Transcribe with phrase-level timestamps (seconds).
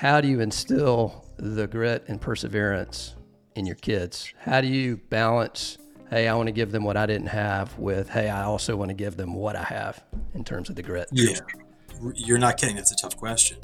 [0.00, 3.16] how do you instill the grit and perseverance
[3.54, 4.32] in your kids?
[4.38, 5.76] How do you balance,
[6.08, 8.88] hey, I want to give them what I didn't have, with, hey, I also want
[8.88, 10.02] to give them what I have
[10.32, 11.10] in terms of the grit?
[11.12, 11.36] Yeah,
[12.14, 12.76] you're not kidding.
[12.76, 13.58] That's a tough question.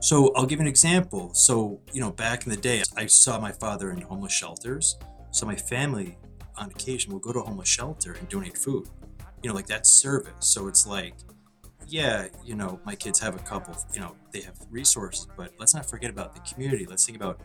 [0.00, 1.32] So I'll give an example.
[1.32, 4.98] So, you know, back in the day, I saw my father in homeless shelters.
[5.30, 6.18] So my family,
[6.58, 8.86] on occasion, will go to a homeless shelter and donate food.
[9.42, 10.34] You know, like that's service.
[10.40, 11.14] So it's like,
[11.90, 15.74] yeah, you know, my kids have a couple, you know, they have resources, but let's
[15.74, 16.86] not forget about the community.
[16.86, 17.40] Let's think about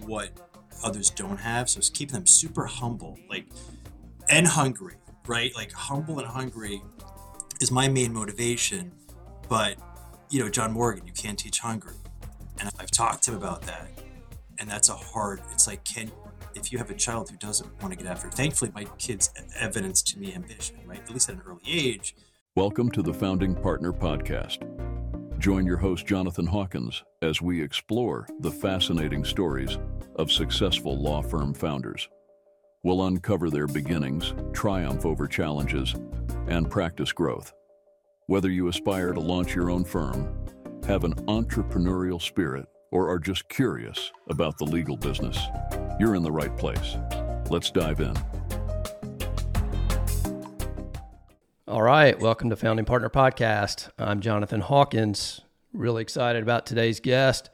[0.00, 0.30] what
[0.82, 1.68] others don't have.
[1.68, 3.46] So it's keeping them super humble, like,
[4.30, 4.94] and hungry,
[5.26, 5.54] right?
[5.54, 6.82] Like, humble and hungry
[7.60, 8.90] is my main motivation.
[9.48, 9.76] But,
[10.30, 11.94] you know, John Morgan, you can't teach hunger.
[12.58, 13.90] And I've talked to him about that.
[14.58, 16.10] And that's a hard, it's like, can,
[16.54, 19.30] if you have a child who doesn't want to get after it, thankfully, my kids
[19.58, 21.00] evidence to me ambition, right?
[21.02, 22.14] At least at an early age
[22.60, 24.58] Welcome to the Founding Partner Podcast.
[25.38, 29.78] Join your host, Jonathan Hawkins, as we explore the fascinating stories
[30.16, 32.06] of successful law firm founders.
[32.82, 35.94] We'll uncover their beginnings, triumph over challenges,
[36.48, 37.54] and practice growth.
[38.26, 40.28] Whether you aspire to launch your own firm,
[40.86, 45.38] have an entrepreneurial spirit, or are just curious about the legal business,
[45.98, 46.98] you're in the right place.
[47.48, 48.14] Let's dive in.
[51.70, 53.90] All right, welcome to Founding Partner Podcast.
[53.96, 55.42] I'm Jonathan Hawkins.
[55.72, 57.48] Really excited about today's guest.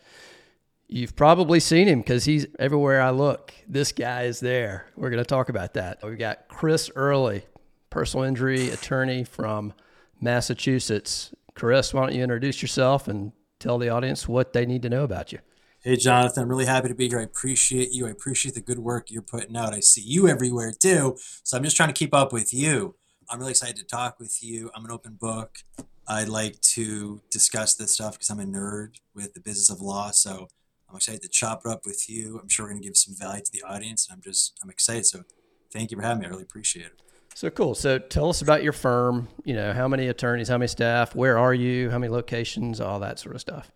[0.89, 3.53] You've probably seen him because he's everywhere I look.
[3.69, 4.87] This guy is there.
[4.97, 5.99] We're going to talk about that.
[6.03, 7.45] We've got Chris Earley,
[7.91, 9.75] personal injury attorney from
[10.19, 11.35] Massachusetts.
[11.55, 15.05] Chris, why don't you introduce yourself and tell the audience what they need to know
[15.05, 15.41] about you?
[15.81, 17.21] Hey, Jonathan, I'm really happy to be here.
[17.21, 18.07] I appreciate you.
[18.07, 19.75] I appreciate the good work you're putting out.
[19.75, 21.19] I see you everywhere too.
[21.43, 22.95] So I'm just trying to keep up with you.
[23.29, 24.71] I'm really excited to talk with you.
[24.75, 25.59] I'm an open book.
[26.07, 30.13] I like to discuss this stuff because I'm a nerd with the business of law.
[30.13, 30.49] So
[30.89, 32.39] I'm excited to chop it up with you.
[32.41, 34.07] I'm sure we're going to give some value to the audience.
[34.07, 35.07] And I'm just, I'm excited.
[35.07, 35.25] So
[35.73, 36.27] thank you for having me.
[36.27, 37.03] I really appreciate it.
[37.35, 37.75] So cool.
[37.75, 39.27] So tell us about your firm.
[39.45, 43.01] You know, how many attorneys, how many staff, where are you, how many locations, all
[43.01, 43.73] that sort of stuff.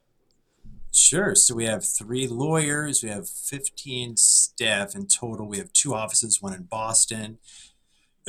[0.92, 1.34] Sure.
[1.34, 3.02] So we have three lawyers.
[3.02, 5.46] We have 15 staff in total.
[5.46, 7.38] We have two offices, one in Boston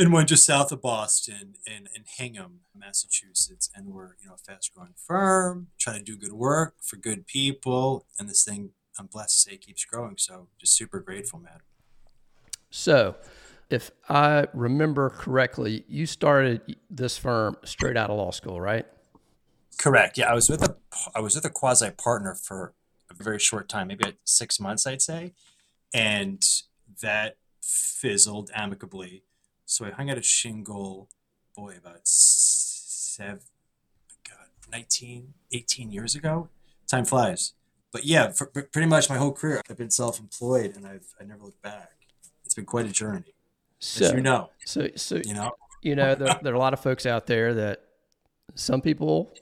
[0.01, 3.69] and one just south of Boston in, in Hingham, Massachusetts.
[3.75, 7.27] And we're, you know, a fast growing firm, trying to do good work for good
[7.27, 8.07] people.
[8.17, 10.15] And this thing, I'm blessed to say, keeps growing.
[10.17, 11.59] So just super grateful, man.
[12.71, 13.15] So,
[13.69, 18.85] if I remember correctly, you started this firm straight out of law school, right?
[19.77, 20.17] Correct.
[20.17, 20.75] Yeah, I was with a
[21.15, 22.73] I was with a quasi partner for
[23.09, 25.33] a very short time, maybe six months, I'd say,
[25.93, 26.43] and
[27.01, 29.23] that fizzled amicably.
[29.71, 31.07] So I hung out at shingle,
[31.55, 33.39] boy, about seven,
[34.27, 36.49] God, 19, 18 years ago.
[36.89, 37.53] Time flies.
[37.93, 41.45] But yeah, for pretty much my whole career, I've been self-employed, and I've I never
[41.45, 41.93] looked back.
[42.43, 43.33] It's been quite a journey,
[43.79, 44.49] so, as you know.
[44.65, 47.53] So, so you know, you know, there, there are a lot of folks out there
[47.53, 47.81] that
[48.55, 49.33] some people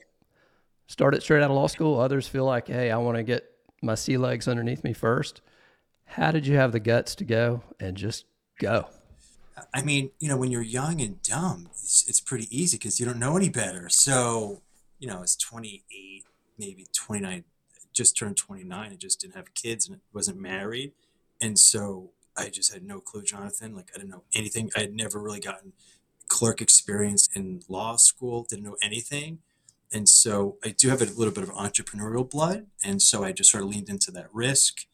[0.86, 1.98] start it straight out of law school.
[1.98, 3.50] Others feel like, hey, I want to get
[3.82, 5.40] my sea legs underneath me first.
[6.04, 8.26] How did you have the guts to go and just
[8.60, 8.86] go?
[9.74, 13.06] I mean, you know, when you're young and dumb, it's, it's pretty easy because you
[13.06, 13.88] don't know any better.
[13.88, 14.62] So,
[14.98, 16.24] you know, I was 28,
[16.58, 17.44] maybe 29,
[17.92, 20.92] just turned 29 and just didn't have kids and wasn't married.
[21.40, 23.74] And so I just had no clue, Jonathan.
[23.74, 24.70] Like, I didn't know anything.
[24.76, 25.72] I had never really gotten
[26.28, 29.38] clerk experience in law school, didn't know anything.
[29.92, 32.66] And so I do have a little bit of entrepreneurial blood.
[32.84, 34.86] And so I just sort of leaned into that risk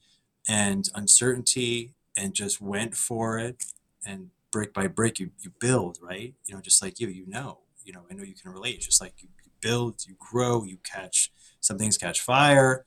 [0.48, 3.64] and uncertainty and just went for it.
[4.06, 6.32] And brick by brick you, you build right?
[6.46, 8.76] You know just like you you know you know i know you can relate.
[8.76, 11.30] It's just like you, you build you grow you catch
[11.60, 12.82] some things catch fire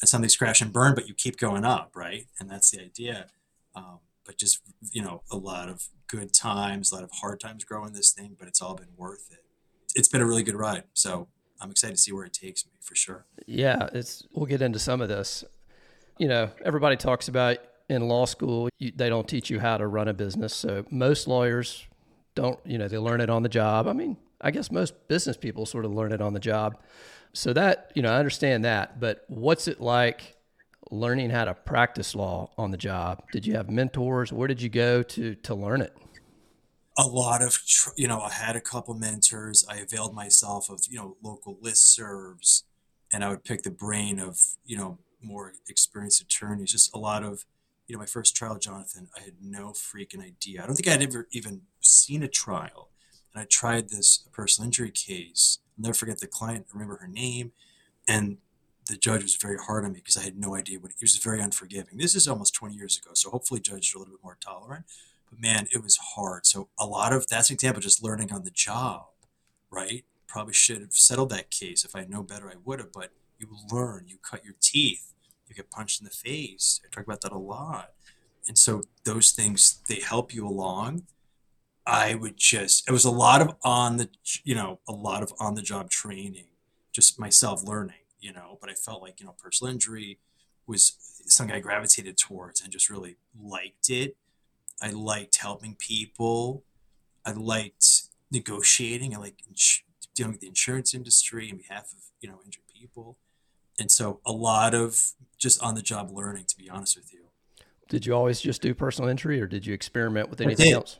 [0.00, 2.26] and some things crash and burn but you keep going up right?
[2.40, 3.28] And that's the idea.
[3.76, 4.60] Um, but just
[4.90, 8.34] you know a lot of good times a lot of hard times growing this thing
[8.36, 9.44] but it's all been worth it.
[9.94, 11.28] It's been a really good ride so
[11.60, 13.24] i'm excited to see where it takes me for sure.
[13.46, 15.44] Yeah it's we'll get into some of this.
[16.18, 17.58] You know everybody talks about
[17.88, 20.54] in law school, you, they don't teach you how to run a business.
[20.54, 21.86] So most lawyers
[22.34, 23.86] don't, you know, they learn it on the job.
[23.86, 26.78] I mean, I guess most business people sort of learn it on the job.
[27.32, 29.00] So that, you know, I understand that.
[29.00, 30.36] But what's it like
[30.90, 33.22] learning how to practice law on the job?
[33.32, 34.32] Did you have mentors?
[34.32, 35.96] Where did you go to to learn it?
[36.96, 37.58] a lot of
[37.96, 42.62] you know i had a couple mentors i availed myself of you know local listservs
[43.12, 47.24] and i would pick the brain of you know more experienced attorneys just a lot
[47.24, 47.44] of
[47.86, 50.62] you know, my first trial, Jonathan, I had no freaking idea.
[50.62, 52.90] I don't think I'd ever even seen a trial.
[53.32, 55.58] And I tried this personal injury case.
[55.76, 57.52] I'll never forget the client, I remember her name.
[58.08, 58.38] And
[58.88, 61.16] the judge was very hard on me because I had no idea what he was
[61.16, 61.96] very unforgiving.
[61.98, 64.84] This is almost 20 years ago, so hopefully judges are a little bit more tolerant.
[65.28, 66.46] But man, it was hard.
[66.46, 69.06] So a lot of that's an example just learning on the job,
[69.70, 70.04] right?
[70.26, 71.84] Probably should have settled that case.
[71.84, 72.92] If I know better, I would have.
[72.92, 75.13] But you learn, you cut your teeth,
[75.48, 76.80] you get punched in the face.
[76.84, 77.92] I talk about that a lot.
[78.46, 81.04] And so those things they help you along.
[81.86, 84.08] I would just it was a lot of on the
[84.42, 86.46] you know a lot of on the job training,
[86.92, 90.18] just myself learning you know, but I felt like, you know, personal injury
[90.66, 90.96] was
[91.26, 94.16] something I gravitated towards and just really liked it.
[94.80, 96.64] I liked helping people.
[97.26, 99.14] I liked negotiating.
[99.14, 99.42] I like
[100.14, 103.18] dealing with the insurance industry on behalf of, you know, injured people.
[103.78, 105.12] And so a lot of
[105.44, 107.20] just on the job learning, to be honest with you.
[107.90, 110.98] Did you always just do personal injury or did you experiment with anything else?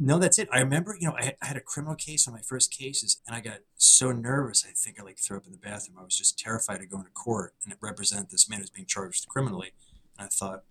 [0.00, 0.48] No, that's it.
[0.52, 3.20] I remember, you know, I had, I had a criminal case on my first cases,
[3.26, 4.64] and I got so nervous.
[4.68, 5.96] I think I like threw up in the bathroom.
[5.98, 9.28] I was just terrified of going to court and represent this man who's being charged
[9.28, 9.72] criminally.
[10.18, 10.64] And I thought,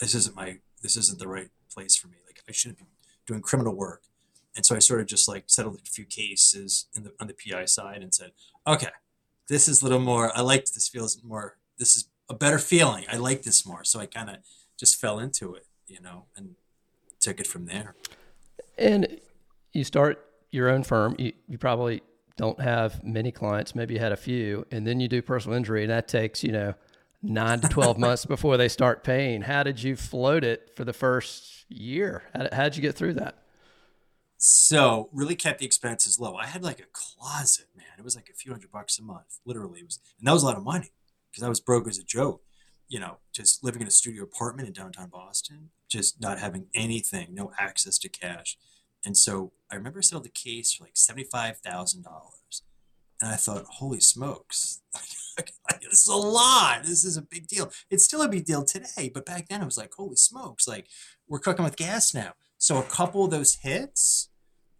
[0.00, 2.16] this isn't my, this isn't the right place for me.
[2.26, 2.86] Like I shouldn't be
[3.26, 4.02] doing criminal work.
[4.56, 7.34] And so I sort of just like settled a few cases in the on the
[7.34, 8.32] PI side and said,
[8.66, 8.90] okay,
[9.48, 10.36] this is a little more.
[10.36, 11.58] I like this feels more.
[11.78, 13.04] This is a better feeling.
[13.10, 13.84] I like this more.
[13.84, 14.36] So I kind of
[14.78, 16.54] just fell into it, you know, and
[17.20, 17.94] took it from there.
[18.76, 19.20] And
[19.72, 21.16] you start your own firm.
[21.18, 22.02] You, you probably
[22.36, 23.74] don't have many clients.
[23.74, 26.52] Maybe you had a few, and then you do personal injury, and that takes you
[26.52, 26.74] know
[27.22, 29.42] nine to twelve months before they start paying.
[29.42, 32.22] How did you float it for the first year?
[32.34, 33.42] How how'd you get through that?
[34.40, 36.36] So really kept the expenses low.
[36.36, 37.86] I had like a closet, man.
[37.98, 39.80] It was like a few hundred bucks a month, literally.
[39.80, 40.92] It was, and that was a lot of money
[41.30, 42.42] because I was broke as a joke.
[42.88, 47.34] You know, just living in a studio apartment in downtown Boston, just not having anything,
[47.34, 48.56] no access to cash.
[49.04, 52.04] And so I remember I settled the case for like $75,000.
[53.20, 54.80] And I thought, holy smokes,
[55.36, 56.84] this is a lot.
[56.84, 57.70] This is a big deal.
[57.90, 59.10] It's still a big deal today.
[59.12, 60.86] But back then I was like, holy smokes, like
[61.28, 62.34] we're cooking with gas now.
[62.58, 64.30] So a couple of those hits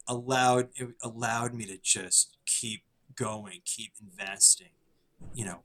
[0.07, 2.83] allowed it allowed me to just keep
[3.15, 4.71] going, keep investing.
[5.35, 5.59] You know,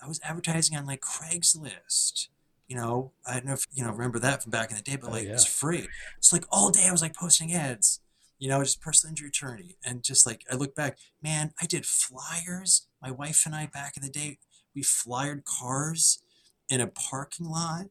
[0.00, 2.28] I was advertising on like Craigslist
[2.68, 4.96] you know, I don't know if you know remember that from back in the day,
[4.96, 5.32] but oh, like oh, yeah.
[5.32, 5.88] it's free.
[6.18, 8.00] It's like all day I was like posting ads,
[8.38, 11.86] you know, just personal injury attorney, and just like I look back, man, I did
[11.86, 12.86] flyers.
[13.02, 14.38] My wife and I back in the day,
[14.74, 16.22] we flyered cars
[16.68, 17.86] in a parking lot,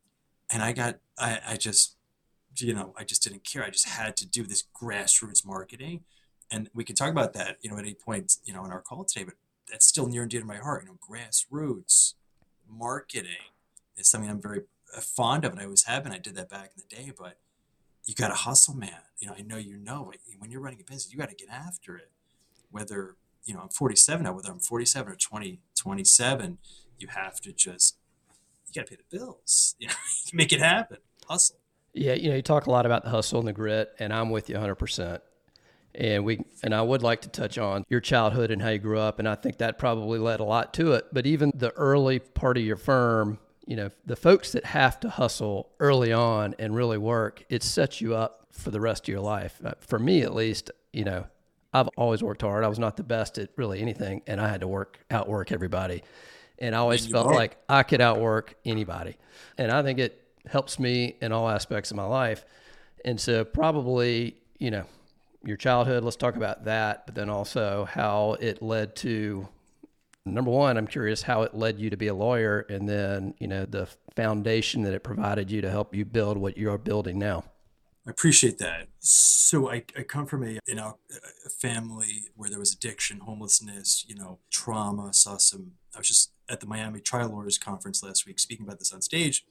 [0.52, 1.96] and I got, I, I just,
[2.56, 3.64] you know, I just didn't care.
[3.64, 6.02] I just had to do this grassroots marketing,
[6.52, 8.82] and we can talk about that, you know, at any point, you know, in our
[8.82, 9.34] call today, but
[9.70, 10.84] that's still near and dear to my heart.
[10.84, 12.14] You know, grassroots
[12.70, 13.54] marketing
[13.96, 14.62] is something I'm very
[14.96, 16.14] uh, fond of, and I always have been.
[16.14, 17.38] I did that back in the day, but
[18.06, 18.92] you got to hustle, man.
[19.20, 21.50] You know, I know you know when you're running a business, you got to get
[21.50, 22.12] after it.
[22.72, 23.16] Whether
[23.46, 26.58] you know I'm 47 now, whether I'm 47 or 20, 27,
[27.00, 27.98] you have to just
[28.68, 29.76] you got to pay the bills.
[29.80, 29.94] You know,
[30.34, 30.98] make it happen.
[31.28, 31.58] Hustle.
[31.94, 34.30] Yeah, you know, you talk a lot about the hustle and the grit, and I'm
[34.30, 35.22] with you 100.
[35.98, 39.00] And we and I would like to touch on your childhood and how you grew
[39.00, 42.20] up and I think that probably led a lot to it but even the early
[42.20, 46.74] part of your firm you know, the folks that have to hustle early on and
[46.74, 49.60] really work, it sets you up for the rest of your life.
[49.64, 51.28] Uh, for me, at least, you know,
[51.74, 52.64] I've always worked hard.
[52.64, 56.02] I was not the best at really anything, and I had to work, outwork everybody.
[56.60, 57.36] And I always felt are.
[57.36, 59.18] like I could outwork anybody.
[59.58, 62.46] And I think it helps me in all aspects of my life.
[63.04, 64.86] And so, probably, you know,
[65.48, 69.48] your childhood, let's talk about that, but then also how it led to
[70.34, 73.48] number one, I'm curious how it led you to be a lawyer, and then you
[73.48, 77.46] know the foundation that it provided you to help you build what you're building now.
[78.06, 78.88] I appreciate that.
[79.00, 80.98] So I, I come from a you know
[81.46, 85.08] a family where there was addiction, homelessness, you know, trauma.
[85.08, 85.74] I Saw some.
[85.96, 89.02] I was just at the Miami Trial Lawyers Conference last week, speaking about this on
[89.02, 89.46] stage.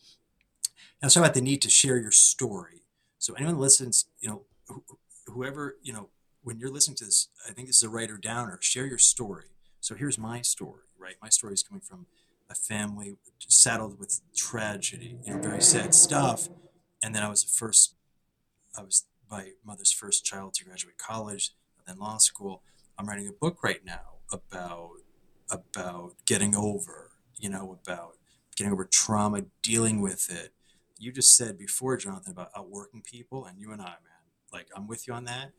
[1.03, 2.83] And so about the need to share your story.
[3.19, 4.43] So anyone listens, you know,
[5.26, 6.11] whoever you know,
[6.42, 8.59] when you're listening to this, I think this is a writer downer.
[8.61, 9.47] Share your story
[9.87, 11.14] so here's my story, right?
[11.23, 12.06] My story is coming from
[12.50, 13.14] a family
[13.47, 16.49] saddled with tragedy, you know, very sad stuff.
[17.04, 17.95] And then I was the first,
[18.76, 22.62] I was my mother's first child to graduate college, and then law school.
[22.99, 24.90] I'm writing a book right now about
[25.49, 28.16] about getting over, you know, about
[28.56, 30.52] getting over trauma, dealing with it.
[30.99, 34.15] You just said before, Jonathan, about outworking people, and you and I, man,
[34.53, 35.53] like I'm with you on that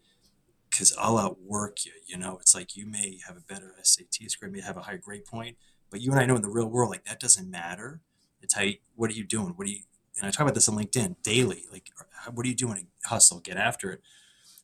[0.69, 1.93] because I'll outwork you.
[2.05, 4.97] You know, it's like you may have a better SAT score, may have a higher
[4.97, 5.57] grade point,
[5.89, 8.01] but you and I know in the real world, like that doesn't matter.
[8.41, 9.53] It's how, you, what are you doing?
[9.55, 9.81] What are you,
[10.17, 11.65] and I talk about this on LinkedIn daily.
[11.71, 11.89] Like,
[12.33, 14.01] what are you doing hustle, get after it?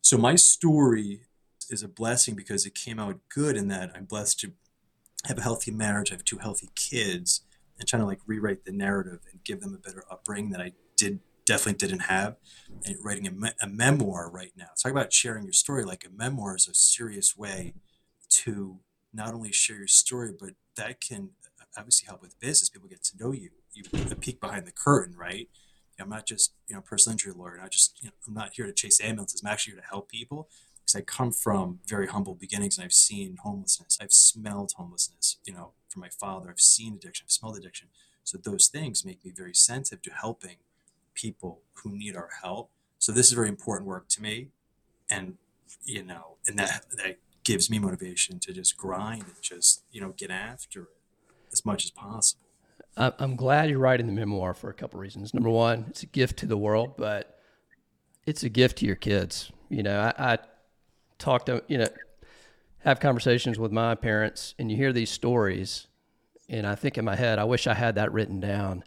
[0.01, 1.21] So my story
[1.69, 4.53] is a blessing because it came out good in that I'm blessed to
[5.25, 7.41] have a healthy marriage, I have two healthy kids,
[7.79, 10.73] and trying to like rewrite the narrative and give them a better upbringing that I
[10.97, 12.37] did definitely didn't have.
[12.85, 14.67] And writing a, me- a memoir right now.
[14.81, 15.83] Talk about sharing your story.
[15.83, 17.73] Like a memoir is a serious way
[18.29, 18.79] to
[19.13, 21.29] not only share your story, but that can
[21.77, 22.69] obviously help with business.
[22.69, 23.49] People get to know you.
[23.73, 25.49] You a peek behind the curtain, right?
[25.99, 27.57] I'm not just you know personal injury lawyer.
[27.57, 29.41] Not just you know, I'm not here to chase ambulances.
[29.43, 30.49] I'm actually here to help people
[30.81, 33.97] because I come from very humble beginnings and I've seen homelessness.
[34.01, 35.37] I've smelled homelessness.
[35.45, 36.49] You know, from my father.
[36.49, 37.25] I've seen addiction.
[37.27, 37.87] I've smelled addiction.
[38.23, 40.57] So those things make me very sensitive to helping
[41.13, 42.69] people who need our help.
[42.99, 44.49] So this is very important work to me,
[45.09, 45.37] and
[45.85, 50.13] you know, and that that gives me motivation to just grind and just you know
[50.15, 50.87] get after it
[51.51, 52.43] as much as possible.
[52.95, 55.33] I'm glad you're writing the memoir for a couple reasons.
[55.33, 57.39] Number one, it's a gift to the world, but
[58.25, 59.51] it's a gift to your kids.
[59.69, 60.37] You know, I, I
[61.17, 61.87] talk to you know
[62.79, 65.87] have conversations with my parents, and you hear these stories,
[66.49, 68.83] and I think in my head, I wish I had that written down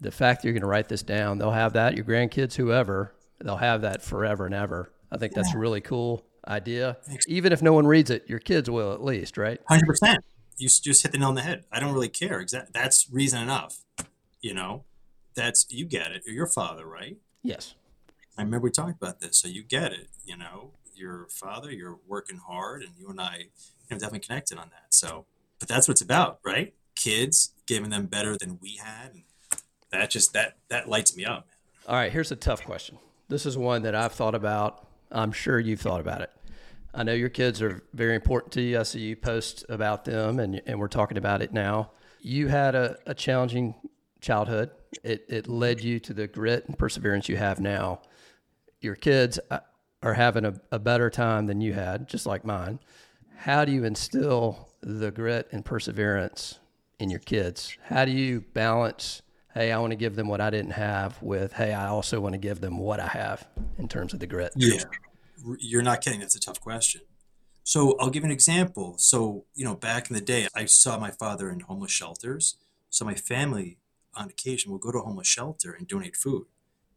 [0.00, 1.94] the fact that you're going to write this down, they'll have that.
[1.94, 4.92] Your grandkids, whoever, they'll have that forever and ever.
[5.12, 6.96] I think that's a really cool idea.
[7.04, 7.26] Thanks.
[7.28, 9.60] Even if no one reads it, your kids will at least, right?
[9.68, 10.24] Hundred percent.
[10.56, 11.64] You just hit the nail on the head.
[11.72, 12.40] I don't really care.
[12.40, 12.70] Exactly.
[12.74, 13.78] That's reason enough.
[14.40, 14.84] You know,
[15.34, 16.22] that's you get it.
[16.26, 17.16] You're your father, right?
[17.42, 17.74] Yes.
[18.38, 20.08] I remember we talked about this, so you get it.
[20.24, 21.70] You know, your father.
[21.70, 23.46] You're working hard, and you and I, you
[23.90, 24.94] know, definitely connected on that.
[24.94, 25.26] So,
[25.58, 26.74] but that's what it's about, right?
[26.94, 29.22] Kids giving them better than we had, and
[29.92, 31.48] that just that that lights me up.
[31.86, 32.98] All right, here's a tough question.
[33.28, 34.86] This is one that I've thought about.
[35.10, 36.30] I'm sure you've thought about it.
[36.92, 38.78] I know your kids are very important to you.
[38.78, 41.90] I see you post about them, and and we're talking about it now.
[42.20, 43.74] You had a, a challenging
[44.20, 44.70] childhood.
[45.02, 48.00] It it led you to the grit and perseverance you have now.
[48.80, 49.60] Your kids uh,
[50.02, 52.80] are having a, a better time than you had, just like mine.
[53.36, 56.58] How do you instill the grit and perseverance
[56.98, 57.76] in your kids?
[57.84, 59.22] How do you balance?
[59.54, 62.34] Hey, I want to give them what I didn't have with, hey, I also want
[62.34, 63.46] to give them what I have
[63.78, 64.52] in terms of the grit.
[64.56, 64.84] Yeah.
[65.58, 66.20] You're not kidding.
[66.20, 67.00] That's a tough question.
[67.64, 68.96] So I'll give an example.
[68.98, 72.56] So, you know, back in the day, I saw my father in homeless shelters.
[72.90, 73.78] So my family
[74.14, 76.46] on occasion will go to a homeless shelter and donate food.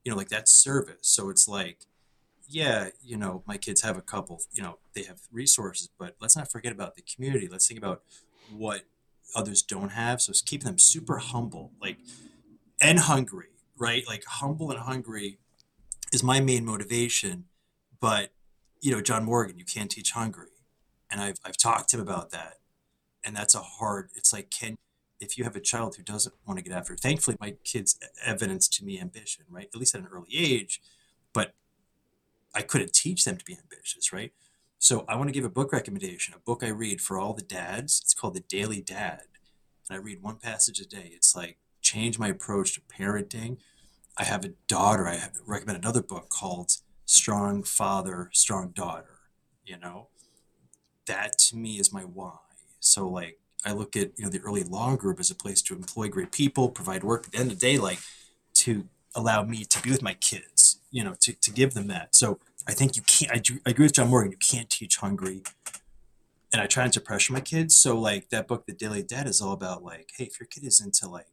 [0.04, 0.98] You know, like that's service.
[1.02, 1.86] So it's like,
[2.48, 6.36] yeah, you know, my kids have a couple, you know, they have resources, but let's
[6.36, 7.48] not forget about the community.
[7.50, 8.04] Let's think about
[8.52, 8.82] what
[9.36, 10.22] others don't have.
[10.22, 11.72] So it's keeping them super humble.
[11.82, 11.98] Like
[12.82, 14.04] and hungry, right?
[14.08, 15.40] Like humble and hungry
[16.12, 17.46] is my main motivation.
[18.00, 18.32] But
[18.82, 20.50] you know, John Morgan, you can't teach hungry,
[21.10, 22.60] and I've I've talked to him about that,
[23.24, 24.10] and that's a hard.
[24.16, 24.78] It's like can
[25.20, 26.96] if you have a child who doesn't want to get after.
[26.96, 29.70] Thankfully, my kids evidence to me ambition, right?
[29.74, 30.82] At least at an early age,
[31.34, 31.54] but
[32.54, 34.34] I couldn't teach them to be ambitious, right?
[34.80, 37.42] So I want to give a book recommendation, a book I read for all the
[37.42, 38.02] dads.
[38.04, 39.22] It's called The Daily Dad.
[39.90, 41.12] And I read one passage a day.
[41.14, 41.58] It's like
[41.94, 43.58] change my approach to parenting.
[44.18, 45.08] I have a daughter.
[45.08, 49.20] I recommend another book called Strong Father, Strong Daughter.
[49.66, 50.08] You know,
[51.06, 52.38] that to me is my why.
[52.80, 55.76] So, like, I look at you know the Earley Law Group as a place to
[55.76, 57.26] employ great people, provide work.
[57.26, 58.00] At the end of the day, like
[58.56, 62.16] to allow me to be with my kids, you know, to, to give them that.
[62.16, 63.32] So I think you can't.
[63.32, 64.32] I, I agree with John Morgan.
[64.32, 65.44] You can't teach hungry
[66.52, 67.76] and I try not to pressure my kids.
[67.76, 70.64] So like that book, The Daily Dad, is all about like, hey, if your kid
[70.64, 71.26] is into like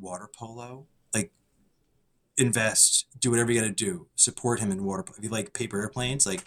[0.00, 1.32] water polo, like
[2.36, 5.04] invest, do whatever you got to do, support him in water.
[5.16, 6.44] If you like paper airplanes, like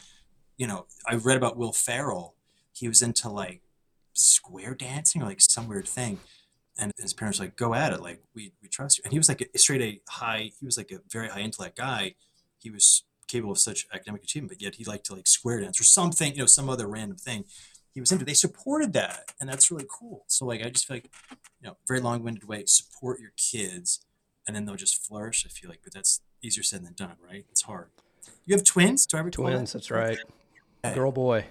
[0.58, 2.36] you know, I read about Will Ferrell.
[2.74, 3.62] He was into like
[4.14, 6.20] square dancing or like some weird thing.
[6.78, 8.02] And his parents were like, go at it.
[8.02, 9.04] Like, we, we trust you.
[9.04, 11.78] And he was like a straight A high, he was like a very high intellect
[11.78, 12.16] guy.
[12.60, 15.80] He was capable of such academic achievement, but yet he liked to like square dance
[15.80, 17.46] or something, you know, some other random thing
[17.94, 18.26] he was into.
[18.26, 20.26] They supported that, and that's really cool.
[20.28, 21.10] So like, I just feel like,
[21.62, 22.64] you know, very long-winded way.
[22.66, 24.06] Support your kids,
[24.48, 25.46] and then they'll just flourish.
[25.46, 27.46] I feel like, but that's easier said than done, right?
[27.52, 27.90] It's hard.
[28.46, 29.06] You have twins?
[29.06, 29.72] Do I ever twins?
[29.72, 29.80] That?
[29.80, 30.18] That's right.
[30.86, 30.96] Okay.
[30.96, 31.46] Girl, boy.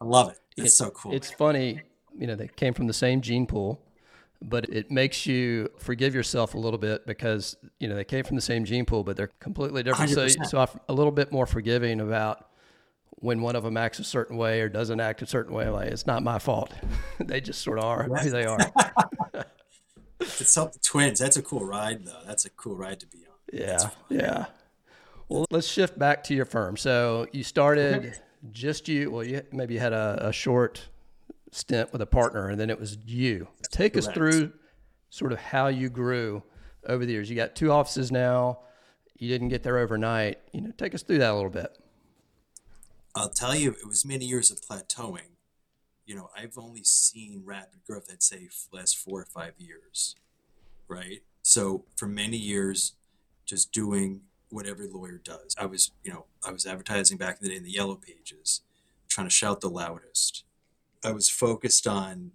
[0.00, 0.38] I love it.
[0.56, 1.14] It's so cool.
[1.14, 1.82] It's funny,
[2.18, 3.80] you know, they came from the same gene pool,
[4.42, 8.36] but it makes you forgive yourself a little bit because you know they came from
[8.36, 10.10] the same gene pool, but they're completely different.
[10.10, 10.36] 100%.
[10.36, 12.46] So, so I'm a little bit more forgiving about
[13.20, 15.90] when one of them acts a certain way or doesn't act a certain way, like
[15.90, 16.72] it's not my fault.
[17.20, 18.24] they just sort of are yes.
[18.24, 18.58] who they are.
[20.20, 21.18] it's the twins.
[21.18, 22.20] That's a cool ride, though.
[22.26, 23.34] That's a cool ride to be on.
[23.52, 24.46] Yeah, yeah.
[25.28, 26.76] Well, let's shift back to your firm.
[26.76, 28.18] So you started
[28.52, 29.10] just you.
[29.10, 30.88] Well, you maybe you had a, a, short
[31.52, 33.48] stint with a partner, and then it was you.
[33.70, 34.08] Take Correct.
[34.08, 34.52] us through
[35.10, 36.42] sort of how you grew
[36.86, 37.28] over the years.
[37.28, 38.60] You got two offices now.
[39.18, 40.38] You didn't get there overnight.
[40.52, 41.76] You know, take us through that a little bit.
[43.14, 45.36] I'll tell you, it was many years of plateauing.
[46.06, 50.16] you know, I've only seen rapid growth, I'd say, last four or five years,
[50.88, 51.22] right?
[51.42, 52.94] So for many years,
[53.46, 55.54] just doing what every lawyer does.
[55.58, 58.62] I was, you know, I was advertising back in the day in the yellow pages,
[59.08, 60.44] trying to shout the loudest.
[61.04, 62.32] I was focused on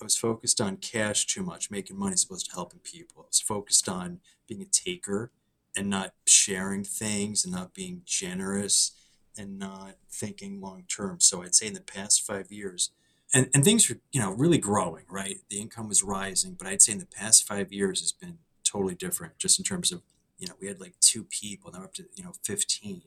[0.00, 3.22] I was focused on cash too much, making money as opposed to helping people.
[3.22, 5.30] I was focused on being a taker
[5.76, 8.92] and not sharing things and not being generous
[9.36, 11.20] and not thinking long term.
[11.20, 12.90] So I'd say in the past five years,
[13.32, 15.38] and, and things are you know, really growing, right?
[15.50, 18.94] The income was rising, but I'd say in the past five years has been totally
[18.94, 20.02] different, just in terms of,
[20.38, 23.02] you know, we had like two people, now up to, you know, 15.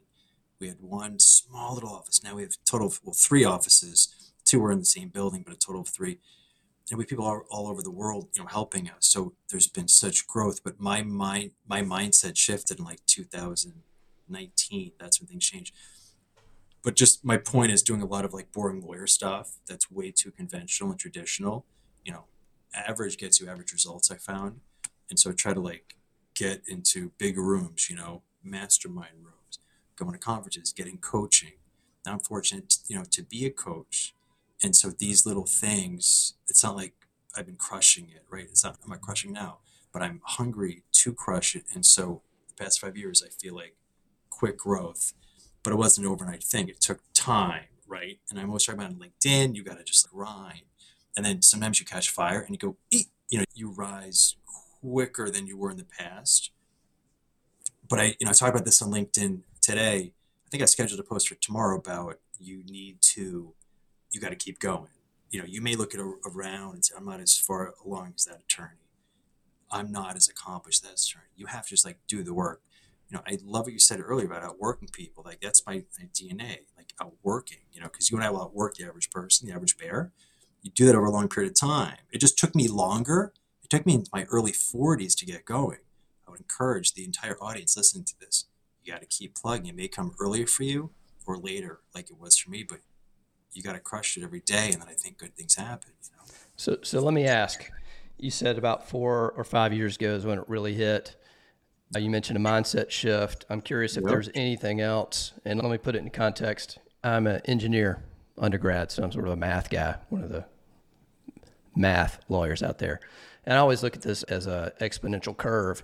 [0.59, 2.23] We had one small little office.
[2.23, 4.31] Now we have total of, well, three offices.
[4.43, 6.19] Two were in the same building, but a total of three.
[6.89, 9.07] And we have people all, all over the world, you know, helping us.
[9.07, 10.63] So there's been such growth.
[10.63, 14.91] But my mind, my mindset shifted in like 2019.
[14.99, 15.73] That's when things changed
[16.87, 20.09] but just my point is doing a lot of like boring lawyer stuff that's way
[20.09, 21.65] too conventional and traditional.
[22.05, 22.23] You know,
[22.73, 24.09] average gets you average results.
[24.09, 24.61] I found,
[25.09, 25.97] and so I try to like
[26.33, 27.89] get into big rooms.
[27.89, 29.59] You know, mastermind rooms,
[29.97, 31.55] going to conferences, getting coaching.
[32.05, 34.15] Now I'm fortunate, you know, to be a coach,
[34.63, 36.35] and so these little things.
[36.47, 36.93] It's not like
[37.35, 38.45] I've been crushing it, right?
[38.45, 39.57] It's not I'm not crushing now,
[39.91, 43.75] but I'm hungry to crush it, and so the past five years I feel like
[44.29, 45.11] quick growth
[45.67, 46.69] but it wasn't an overnight thing.
[46.69, 48.19] It took time, right?
[48.29, 50.61] And I'm always talking about on LinkedIn, you got to just grind.
[51.17, 54.37] And then sometimes you catch fire and you go, eat, you know, you rise
[54.79, 56.51] quicker than you were in the past.
[57.89, 60.13] But I, you know, I talked about this on LinkedIn today.
[60.45, 63.53] I think I scheduled a post for tomorrow about you need to,
[64.13, 64.87] you got to keep going.
[65.31, 68.13] You know, you may look at a, around and say, I'm not as far along
[68.15, 68.87] as that attorney.
[69.69, 71.31] I'm not as accomplished as that attorney.
[71.35, 72.61] You have to just like do the work
[73.09, 75.23] you know, I love what you said earlier about outworking people.
[75.25, 78.75] Like that's my, my DNA, like outworking, you know, because you and I will outwork
[78.75, 80.11] the average person, the average bear.
[80.61, 81.97] You do that over a long period of time.
[82.11, 83.31] It just took me longer.
[83.63, 85.79] It took me into my early 40s to get going.
[86.27, 88.45] I would encourage the entire audience listening to this.
[88.83, 89.67] You got to keep plugging.
[89.67, 90.91] It may come earlier for you
[91.25, 92.79] or later, like it was for me, but
[93.51, 95.91] you got to crush it every day, and then I think good things happen.
[96.03, 96.33] You know?
[96.55, 97.69] So, so let me ask.
[98.17, 101.16] You said about four or five years ago is when it really hit.
[101.95, 103.45] Uh, you mentioned a mindset shift.
[103.49, 104.11] I'm curious if yep.
[104.11, 105.33] there's anything else.
[105.45, 106.79] And let me put it in context.
[107.03, 108.03] I'm an engineer
[108.37, 110.45] undergrad, so I'm sort of a math guy, one of the
[111.75, 112.99] math lawyers out there.
[113.45, 115.83] And I always look at this as a exponential curve.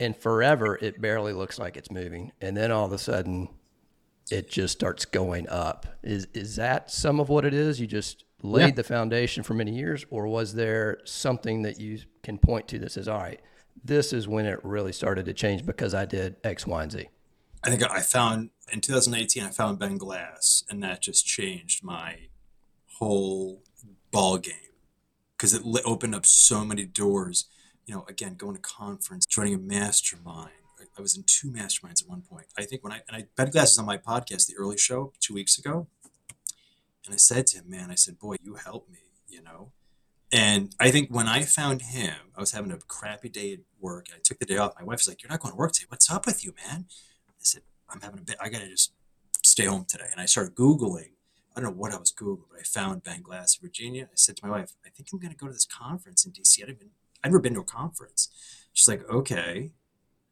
[0.00, 2.32] And forever, it barely looks like it's moving.
[2.40, 3.48] And then all of a sudden,
[4.30, 5.86] it just starts going up.
[6.02, 7.80] Is is that some of what it is?
[7.80, 8.70] You just laid yeah.
[8.72, 12.92] the foundation for many years, or was there something that you can point to that
[12.92, 13.40] says, all right,
[13.82, 17.08] this is when it really started to change because I did X, Y, and Z.
[17.64, 22.28] I think I found in 2018, I found Ben Glass, and that just changed my
[22.98, 23.62] whole
[24.10, 24.54] ball game
[25.36, 27.46] because it opened up so many doors.
[27.86, 30.50] You know, again, going to conference, joining a mastermind.
[30.96, 32.46] I was in two masterminds at one point.
[32.56, 35.12] I think when I and I Ben Glass is on my podcast, the Earley Show,
[35.20, 35.88] two weeks ago,
[37.04, 38.98] and I said to him, "Man, I said, boy, you helped me.
[39.26, 39.72] You know,
[40.34, 44.08] and I think when I found him, I was having a crappy day at work.
[44.12, 44.72] I took the day off.
[44.76, 45.86] My wife was like, "You're not going to work today.
[45.88, 46.86] What's up with you, man?"
[47.28, 48.36] I said, "I'm having a bit.
[48.40, 48.92] I got to just
[49.44, 51.12] stay home today." And I started googling.
[51.54, 54.08] I don't know what I was googling, but I found Ben Glass, Virginia.
[54.10, 56.32] I said to my wife, "I think I'm going to go to this conference in
[56.32, 56.68] DC.
[56.68, 56.90] I'd been,
[57.22, 58.28] I'd never been to a conference."
[58.72, 59.70] She's like, "Okay,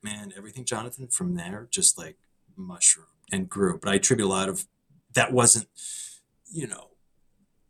[0.03, 0.33] man.
[0.37, 2.17] Everything, Jonathan, from there just like
[2.57, 4.67] mushroom and grew." But I attribute a lot of
[5.15, 5.69] that wasn't,
[6.51, 6.89] you know,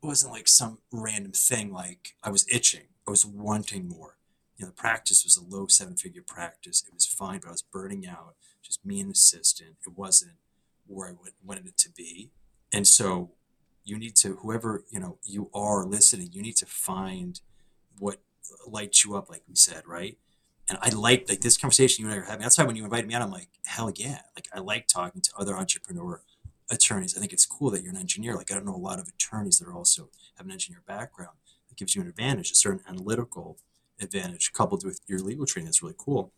[0.07, 2.88] wasn't like some random thing like I was itching.
[3.07, 4.17] I was wanting more.
[4.57, 6.85] You know, the practice was a low seven figure practice.
[6.87, 8.35] It was fine, but I was burning out.
[8.62, 9.77] Just me and the assistant.
[9.87, 10.37] It wasn't
[10.87, 11.12] where I
[11.45, 12.31] wanted it to be.
[12.73, 13.31] And so
[13.85, 17.41] you need to, whoever, you know, you are listening, you need to find
[17.99, 18.21] what
[18.67, 20.19] lights you up, like we said, right?
[20.69, 22.43] And I like like this conversation you and I are having.
[22.43, 24.21] That's why when you invited me out, I'm like, hell yeah.
[24.37, 26.23] Like I like talking to other entrepreneur
[26.73, 27.17] attorneys.
[27.17, 28.35] I think it's cool that you're an engineer.
[28.35, 31.37] Like I don't know a lot of attorneys that are also have an engineer background.
[31.71, 33.59] It gives you an advantage, a certain analytical
[34.01, 35.67] advantage coupled with your legal training.
[35.67, 36.33] That's really cool.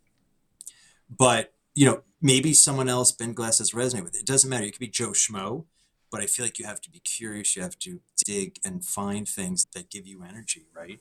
[1.08, 4.20] But you know, maybe someone else Ben Glass has resonate with it.
[4.20, 4.64] It doesn't matter.
[4.64, 5.64] It could be Joe Schmo,
[6.10, 7.56] but I feel like you have to be curious.
[7.56, 11.00] You have to dig and find things that give you energy, right?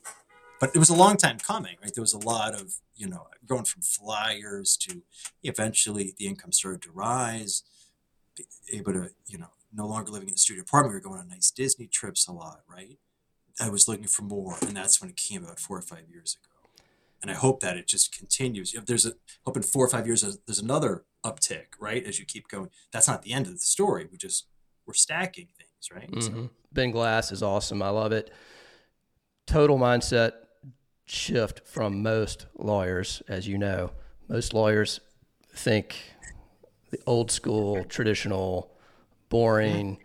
[0.60, 1.94] But it was a long time coming, right?
[1.94, 5.02] There was a lot of, you know, going from flyers to
[5.42, 7.62] eventually the income started to rise
[8.72, 10.92] able to, you know, no longer living in the studio apartment.
[10.92, 12.98] We were going on nice Disney trips a lot, right?
[13.60, 16.36] I was looking for more, and that's when it came about four or five years
[16.36, 16.50] ago.
[17.22, 18.74] And I hope that it just continues.
[18.74, 19.12] If there's a
[19.44, 22.04] hope in four or five years, there's another uptick, right?
[22.04, 24.06] As you keep going, that's not the end of the story.
[24.10, 24.46] We just
[24.86, 25.90] we're stacking things.
[25.92, 26.10] right?
[26.10, 26.44] Mm-hmm.
[26.44, 27.82] So, Ben Glass is awesome.
[27.82, 28.30] I love it.
[29.46, 30.32] Total mindset
[31.06, 33.92] shift from most lawyers, as you know.
[34.28, 35.00] Most lawyers
[35.54, 35.96] think
[36.94, 38.70] the old school, traditional,
[39.28, 39.98] boring,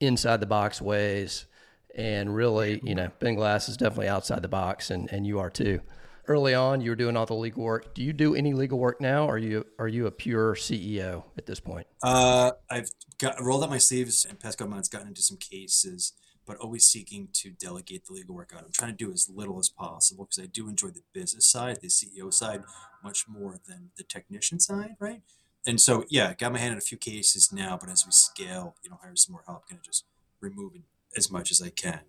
[0.00, 1.46] inside the box ways.
[1.94, 5.50] And really, you know, Ben Glass is definitely outside the box, and, and you are
[5.50, 5.80] too.
[6.26, 7.94] Early on, you were doing all the legal work.
[7.94, 9.26] Do you do any legal work now?
[9.26, 11.86] Or are you are you a pure CEO at this point?
[12.02, 16.14] uh, I've got rolled up my sleeves and past couple months, gotten into some cases,
[16.46, 18.64] but always seeking to delegate the legal work out.
[18.64, 21.80] I'm trying to do as little as possible because I do enjoy the business side,
[21.80, 22.62] the CEO side,
[23.04, 25.20] much more than the technician side, right?
[25.66, 28.76] And so, yeah, got my hand in a few cases now, but as we scale,
[28.82, 30.04] you know, hire some more help, kind of just
[30.40, 30.82] remove it
[31.16, 32.00] as much as I can.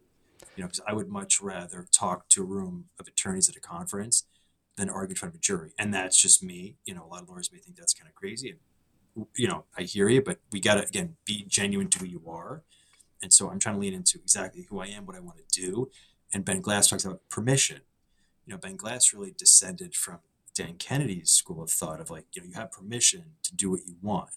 [0.56, 3.62] You know, because I would much rather talk to a room of attorneys at a
[3.62, 4.24] conference
[4.78, 5.72] than argue in front of a jury.
[5.80, 6.76] And that's just me.
[6.86, 8.50] You know, a lot of lawyers may think that's kind of crazy.
[8.52, 12.06] And, you know, I hear you, but we got to, again, be genuine to who
[12.06, 12.64] you are.
[13.22, 15.62] And so I'm trying to lean into exactly who I am, what I want to
[15.62, 15.90] do.
[16.34, 17.82] And Ben Glass talks about permission.
[18.46, 20.20] You know, Ben Glass really descended from
[20.56, 23.82] Dan Kennedy's school of thought of like, you know, you have permission to do what
[23.86, 24.32] you want,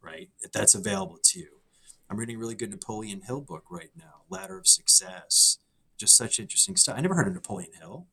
[0.00, 0.28] right?
[0.40, 1.48] If that's available to you.
[2.10, 5.58] I'm reading a really good Napoleon Hill book right now, Ladder of Success.
[5.96, 6.96] Just such interesting stuff.
[6.96, 8.06] I never heard of Napoleon Hill.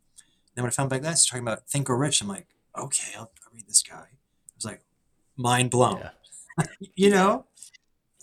[0.56, 3.32] Then when I found Ben Glass talking about Think or Rich, I'm like, okay, I'll,
[3.46, 3.96] I'll read this guy.
[3.96, 4.82] I was like,
[5.36, 6.00] mind blown.
[6.00, 6.66] Yeah.
[6.96, 7.46] you know,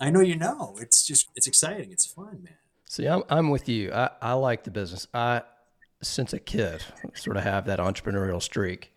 [0.00, 0.78] I know you know.
[0.80, 1.92] It's just, it's exciting.
[1.92, 2.54] It's fun, man.
[2.88, 3.92] See, I'm I'm with you.
[3.92, 5.08] I, I like the business.
[5.12, 5.42] I
[6.02, 6.82] since a kid
[7.14, 8.94] sort of have that entrepreneurial streak.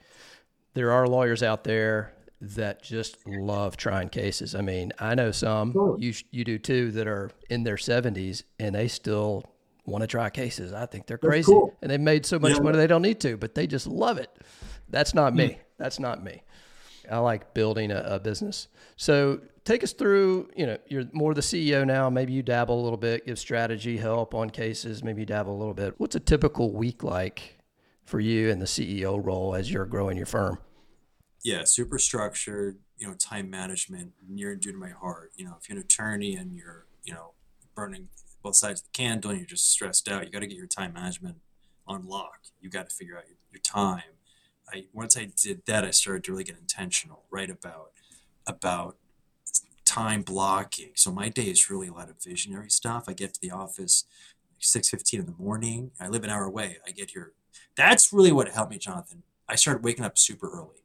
[0.73, 4.55] There are lawyers out there that just love trying cases.
[4.55, 8.73] I mean, I know some you you do too that are in their 70s and
[8.75, 9.43] they still
[9.85, 10.71] want to try cases.
[10.71, 11.51] I think they're crazy.
[11.51, 11.75] cool.
[11.81, 12.59] And they've made so much Yeah.
[12.61, 14.29] money they don't need to, but they just love it.
[14.87, 15.47] That's not me.
[15.53, 15.59] Hmm.
[15.77, 16.43] That's not me.
[17.11, 18.67] I like building a, a business.
[18.95, 22.09] So take us through, you know, you're more the CEO now.
[22.09, 25.03] Maybe you dabble a little bit, give strategy help on cases.
[25.03, 25.95] Maybe you dabble a little bit.
[25.97, 27.57] What's a typical week like
[28.09, 30.57] for you in the CEO role as you're growing your firm?
[31.43, 35.31] yeah, super structured, you know, time management near and dear to my heart.
[35.35, 37.31] You know, if you're an attorney and you're, you know,
[37.75, 38.09] burning
[38.43, 40.67] both sides of the candle and you're just stressed out, you got to get your
[40.67, 41.37] time management
[41.87, 42.39] on lock.
[42.59, 44.01] You got to figure out your, your time.
[44.71, 47.91] I once I did that, I started to really get intentional, right about
[48.45, 48.97] about
[49.85, 50.91] time blocking.
[50.95, 53.05] So my day is really a lot of visionary stuff.
[53.07, 54.03] I get to the office
[54.59, 55.91] six fifteen in the morning.
[55.99, 56.77] I live an hour away.
[56.85, 57.31] I get here.
[57.79, 59.23] That's really what helped me, Jonathan.
[59.47, 60.79] I started waking up super early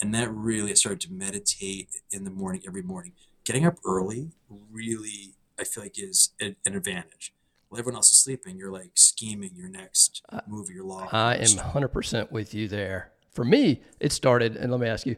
[0.00, 3.12] and that really I started to meditate in the morning every morning.
[3.44, 4.30] Getting up early
[4.72, 7.32] really I feel like is an, an advantage.
[7.68, 11.08] While everyone else is sleeping, you're like scheming your next uh, move, your law.
[11.12, 13.12] I am 100% with you there.
[13.32, 15.16] For me, it started, and let me ask you.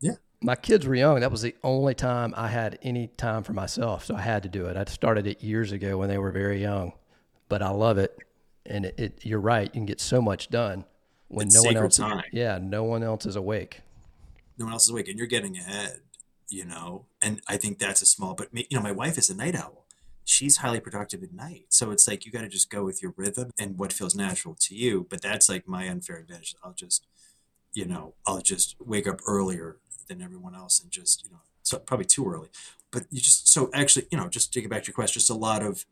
[0.00, 0.14] Yeah.
[0.40, 1.20] My kids were young.
[1.20, 4.04] That was the only time I had any time for myself.
[4.04, 4.76] So I had to do it.
[4.76, 6.92] I started it years ago when they were very young,
[7.48, 8.18] but I love it.
[8.66, 9.66] And it, it you're right.
[9.66, 10.84] You can get so much done
[11.28, 12.22] when It's no one else, time.
[12.32, 13.80] yeah, no one else is awake.
[14.58, 16.00] no one else is awake, and you're getting ahead.
[16.50, 18.34] You know, and I think that's a small.
[18.34, 19.86] But you know, my wife is a night owl.
[20.26, 23.12] She's highly productive at night, so it's like you got to just go with your
[23.16, 25.06] rhythm and what feels natural to you.
[25.10, 26.54] But that's like my unfair advantage.
[26.62, 27.06] I'll just,
[27.74, 29.76] you know, I'll just wake up earlier
[30.08, 32.48] than everyone else and just, you know, so probably too early.
[32.90, 35.30] But you just so actually, you know, just to get back to your question, just
[35.30, 35.84] a lot of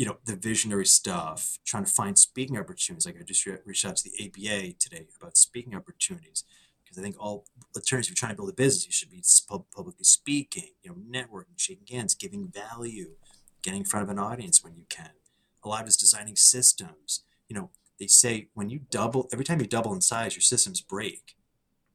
[0.00, 3.04] you know the visionary stuff trying to find speaking opportunities.
[3.04, 6.42] Like i just re- reached out to the apa today about speaking opportunities
[6.82, 7.44] because i think all
[7.76, 10.90] attorneys if you're trying to build a business you should be pub- publicly speaking you
[10.90, 13.10] know networking shaking hands giving value
[13.62, 15.10] getting in front of an audience when you can.
[15.62, 17.24] A lot of it is designing systems.
[17.50, 20.80] You know they say when you double every time you double in size your systems
[20.80, 21.36] break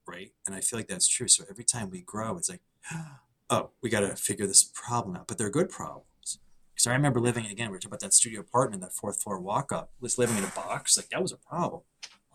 [0.08, 0.32] right?
[0.46, 1.28] And i feel like that's true.
[1.28, 2.62] So every time we grow it's like
[3.50, 5.28] oh we got to figure this problem out.
[5.28, 6.06] But they're good problems
[6.76, 7.70] because I remember living again.
[7.70, 9.92] We were talking about that studio apartment, that fourth floor walk up.
[10.02, 10.98] Was living in a box.
[10.98, 11.84] Like that was a problem.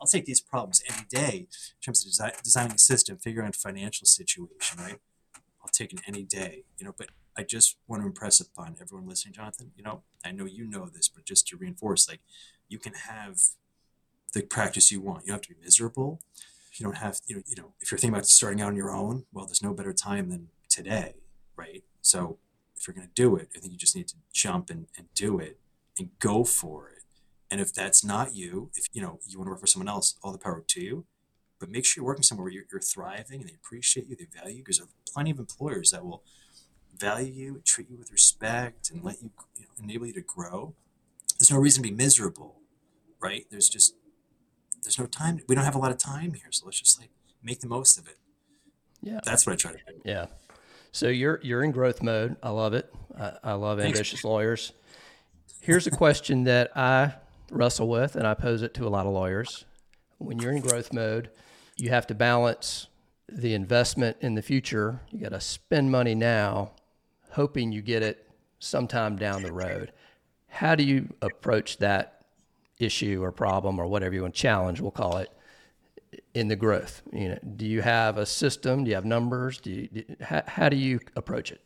[0.00, 3.54] I'll take these problems any day in terms of design, designing a system, figuring out
[3.54, 4.78] a financial situation.
[4.78, 4.98] Right.
[5.62, 6.64] I'll take it any day.
[6.78, 6.94] You know.
[6.96, 9.72] But I just want to impress upon everyone listening, Jonathan.
[9.76, 12.20] You know, I know you know this, but just to reinforce, like
[12.66, 13.40] you can have
[14.32, 15.24] the practice you want.
[15.24, 16.22] You don't have to be miserable.
[16.76, 17.20] You don't have.
[17.26, 17.42] You know.
[17.46, 17.72] You know.
[17.80, 20.48] If you're thinking about starting out on your own, well, there's no better time than
[20.70, 21.16] today.
[21.56, 21.84] Right.
[22.00, 22.38] So
[22.80, 25.06] if you're going to do it, I think you just need to jump and, and
[25.14, 25.58] do it
[25.98, 27.02] and go for it.
[27.50, 30.14] And if that's not you, if you know you want to work for someone else,
[30.22, 31.04] all the power to you.
[31.58, 34.26] But make sure you're working somewhere where you're, you're thriving and they appreciate you, they
[34.34, 36.22] value you, because there are plenty of employers that will
[36.96, 40.74] value you, treat you with respect, and let you, you know, enable you to grow.
[41.38, 42.60] There's no reason to be miserable,
[43.20, 43.44] right?
[43.50, 43.94] There's just
[44.82, 45.40] there's no time.
[45.48, 47.10] We don't have a lot of time here, so let's just like
[47.42, 48.16] make the most of it.
[49.02, 49.20] Yeah.
[49.24, 50.00] That's what I try to do.
[50.04, 50.26] Yeah.
[50.92, 52.36] So you're you're in growth mode.
[52.42, 52.92] I love it.
[53.18, 53.98] I, I love Thanks.
[53.98, 54.72] ambitious lawyers.
[55.60, 57.14] Here's a question that I
[57.50, 59.64] wrestle with, and I pose it to a lot of lawyers.
[60.18, 61.30] When you're in growth mode,
[61.76, 62.88] you have to balance
[63.28, 65.00] the investment in the future.
[65.10, 66.72] You got to spend money now,
[67.32, 68.26] hoping you get it
[68.58, 69.92] sometime down the road.
[70.48, 72.20] How do you approach that
[72.80, 75.30] issue or problem or whatever you want challenge, we'll call it,
[76.34, 77.02] in the growth?
[77.12, 78.84] You know, do you have a system?
[78.84, 79.58] Do you have numbers?
[79.58, 81.60] Do you, do, how, how do you approach it?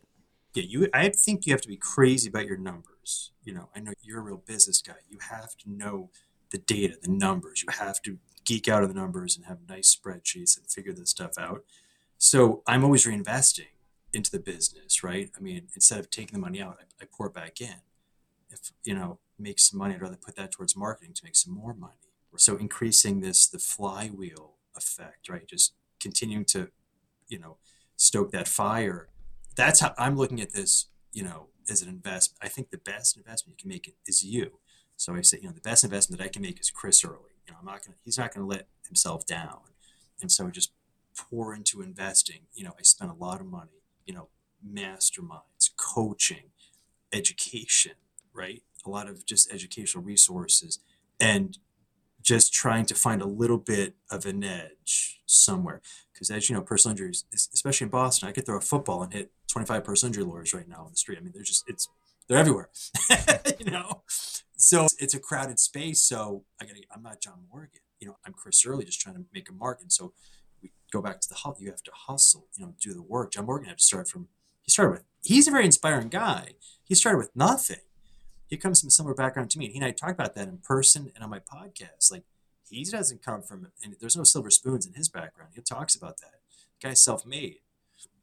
[0.55, 0.89] Yeah, you.
[0.95, 3.33] I think you have to be crazy about your numbers.
[3.43, 4.95] You know, I know you're a real business guy.
[5.09, 6.11] You have to know
[6.51, 7.63] the data, the numbers.
[7.63, 11.11] You have to geek out of the numbers and have nice spreadsheets and figure this
[11.11, 11.65] stuff out.
[12.19, 13.73] So I'm always reinvesting
[14.13, 15.31] into the business, right?
[15.37, 17.75] I mean, instead of taking the money out, I, I pour it back in.
[18.51, 21.53] If you know, make some money, I'd rather put that towards marketing to make some
[21.53, 21.95] more money.
[22.38, 25.47] So increasing this the flywheel effect, right?
[25.47, 26.68] Just continuing to,
[27.29, 27.57] you know,
[27.97, 29.09] stoke that fire.
[29.57, 32.38] That's how I'm looking at this, you know, as an investment.
[32.42, 34.59] I think the best investment you can make is you.
[34.97, 37.35] So I say, you know, the best investment that I can make is Chris Earley.
[37.47, 39.61] You know, I'm not gonna he's not gonna let himself down.
[40.20, 40.73] And so just
[41.16, 42.42] pour into investing.
[42.55, 44.29] You know, I spent a lot of money, you know,
[44.66, 46.51] masterminds, coaching,
[47.12, 47.92] education,
[48.33, 48.62] right?
[48.87, 50.79] A lot of just educational resources.
[51.20, 51.59] And
[52.25, 55.83] just trying to find a little bit of an edge somewhere.
[56.13, 59.13] Because as you know, personal injuries, especially in Boston, I could throw a football and
[59.13, 61.19] hit 25 personal injury lawyers right now on the street.
[61.19, 61.89] I mean, they're just it's
[62.27, 62.71] they're everywhere,
[63.59, 64.03] you know.
[64.57, 66.03] So it's a crowded space.
[66.03, 68.17] So I got I'm not John Morgan, you know.
[68.27, 69.81] I'm Chris Earley, just trying to make a mark.
[69.83, 70.15] And so
[70.63, 71.63] we go back to the hustle.
[71.63, 73.33] You have to hustle, you know, do the work.
[73.33, 74.29] John Morgan had to start from.
[74.63, 75.05] He started with.
[75.23, 76.55] He's a very inspiring guy.
[76.85, 77.81] He started with nothing
[78.47, 79.67] he comes from a similar background to me.
[79.67, 82.11] And he and I talk about that in person and on my podcast.
[82.11, 82.25] Like
[82.69, 85.53] he doesn't come from, and there's no silver spoons in his background.
[85.55, 86.41] He talks about that.
[86.81, 87.59] The guy's self-made,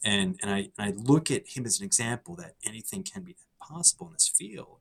[0.03, 3.35] and and I and I look at him as an example that anything can be
[3.59, 4.79] possible in this field.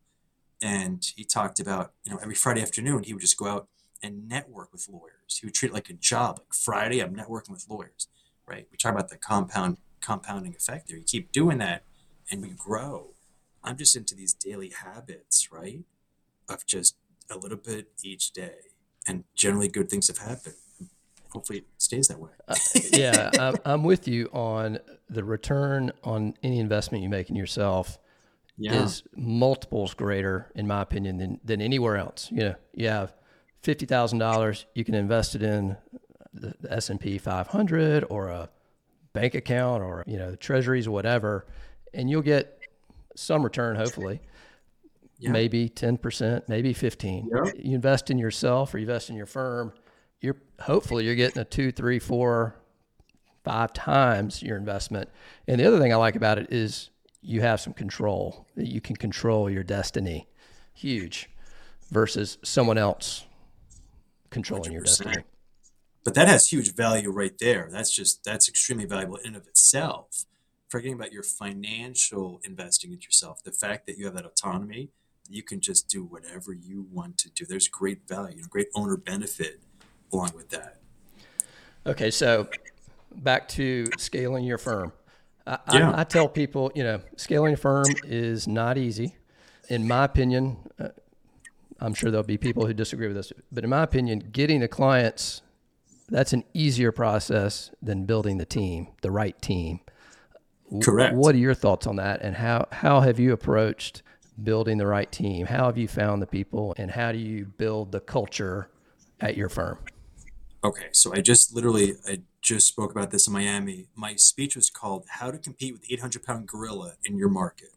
[0.62, 3.68] And he talked about, you know, every Friday afternoon he would just go out
[4.02, 5.38] and network with lawyers.
[5.40, 6.38] He would treat it like a job.
[6.38, 8.08] Like Friday, I'm networking with lawyers,
[8.46, 8.66] right?
[8.70, 10.96] We talk about the compound compounding effect there.
[10.96, 11.84] You keep doing that,
[12.30, 13.14] and we grow
[13.62, 15.80] I'm just into these daily habits, right?
[16.48, 16.96] Of just
[17.30, 18.54] a little bit each day.
[19.06, 20.54] And generally, good things have happened.
[21.30, 22.30] Hopefully, it stays that way.
[22.48, 22.56] uh,
[22.92, 27.98] yeah, I'm, I'm, with you on the return on any investment you make in yourself
[28.56, 28.82] yeah.
[28.82, 32.28] is multiples greater, in my opinion, than, than anywhere else.
[32.32, 33.14] You know, you have
[33.62, 35.76] fifty thousand dollars, you can invest it in
[36.34, 38.48] the, the S and P 500 or a
[39.12, 41.46] bank account or you know the treasuries whatever,
[41.94, 42.59] and you'll get
[43.20, 44.20] some return, hopefully.
[45.18, 45.32] Yeah.
[45.32, 47.30] Maybe 10%, maybe 15.
[47.32, 47.52] Yeah.
[47.56, 49.72] You invest in yourself or you invest in your firm,
[50.20, 52.56] you're hopefully you're getting a two, three, four,
[53.44, 55.08] five times your investment.
[55.46, 56.90] And the other thing I like about it is
[57.22, 58.46] you have some control.
[58.56, 60.28] That you can control your destiny.
[60.72, 61.28] Huge
[61.90, 63.24] versus someone else
[64.30, 64.72] controlling 100%.
[64.72, 65.24] your destiny.
[66.04, 67.68] But that has huge value right there.
[67.70, 70.24] That's just that's extremely valuable in of itself
[70.70, 74.88] forgetting about your financial investing in yourself, the fact that you have that autonomy,
[75.28, 77.44] you can just do whatever you want to do.
[77.44, 79.60] There's great value, great owner benefit
[80.12, 80.78] along with that.
[81.86, 82.48] Okay, so
[83.16, 84.92] back to scaling your firm.
[85.46, 85.90] I, yeah.
[85.90, 89.16] I, I tell people, you know, scaling a firm is not easy.
[89.68, 90.88] In my opinion, uh,
[91.80, 94.68] I'm sure there'll be people who disagree with this, but in my opinion, getting the
[94.68, 95.42] clients
[96.08, 99.80] that's an easier process than building the team, the right team.
[100.82, 101.14] Correct.
[101.14, 104.02] What are your thoughts on that, and how how have you approached
[104.42, 105.46] building the right team?
[105.46, 108.70] How have you found the people, and how do you build the culture
[109.20, 109.78] at your firm?
[110.62, 113.86] Okay, so I just literally I just spoke about this in Miami.
[113.96, 117.70] My speech was called "How to Compete with 800 Pound Gorilla in Your Market."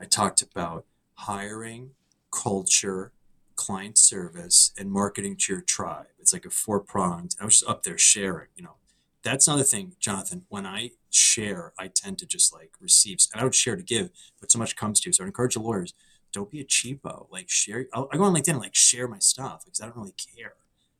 [0.00, 1.90] I talked about hiring,
[2.30, 3.12] culture,
[3.56, 6.06] client service, and marketing to your tribe.
[6.18, 7.36] It's like a four pronged.
[7.40, 8.76] I was just up there sharing, you know,
[9.24, 10.44] that's another thing, Jonathan.
[10.48, 14.10] When I share, I tend to just like receive, and I don't share to give,
[14.40, 15.12] but so much comes to you.
[15.12, 15.94] So I encourage the lawyers,
[16.32, 17.26] don't be a cheapo.
[17.30, 17.86] Like share.
[17.94, 20.54] I'll, I go on LinkedIn and like share my stuff because I don't really care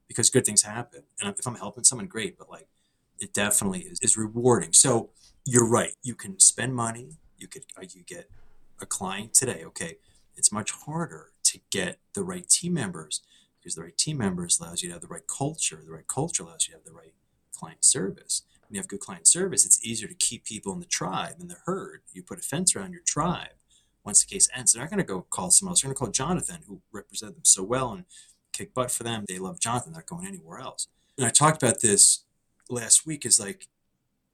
[0.09, 1.03] because good things happen.
[1.21, 2.39] And if I'm helping someone, great.
[2.39, 2.69] But like,
[3.21, 4.73] it definitely is, is rewarding.
[4.73, 5.11] So
[5.45, 5.95] you're right.
[6.03, 7.19] You can spend money.
[7.37, 8.31] You could uh, you get
[8.81, 9.65] a client today.
[9.67, 9.99] Okay,
[10.37, 13.21] it's much harder to get the right team members
[13.61, 15.83] because the right team members allows you to have the right culture.
[15.85, 17.13] The right culture allows you to have the right
[17.55, 18.43] client service.
[18.69, 21.51] When you have good client service, it's easier to keep people in the tribe and
[21.51, 22.03] the herd.
[22.13, 23.55] You put a fence around your tribe.
[24.05, 25.83] Once the case ends, they're not going to go call someone else.
[25.83, 28.05] They're going to call Jonathan, who represented them so well and
[28.53, 29.25] kick butt for them.
[29.27, 29.93] They love Jonathan.
[29.93, 30.89] They're not going anywhere else.
[31.17, 32.25] And I talked about this
[32.69, 33.25] last week.
[33.25, 33.69] Is like,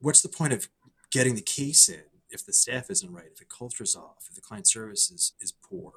[0.01, 0.69] what's the point of
[1.11, 4.41] getting the case in if the staff isn't right, if the culture's off, if the
[4.41, 5.93] client service is, is poor?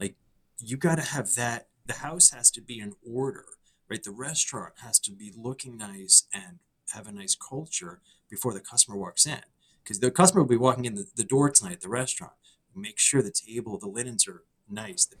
[0.00, 0.16] Like,
[0.58, 1.68] you got to have that.
[1.86, 3.44] The house has to be in order,
[3.88, 4.02] right?
[4.02, 6.58] The restaurant has to be looking nice and
[6.92, 9.40] have a nice culture before the customer walks in.
[9.82, 12.32] Because the customer will be walking in the, the door tonight at the restaurant.
[12.74, 15.04] Make sure the table, the linens are nice.
[15.04, 15.16] The,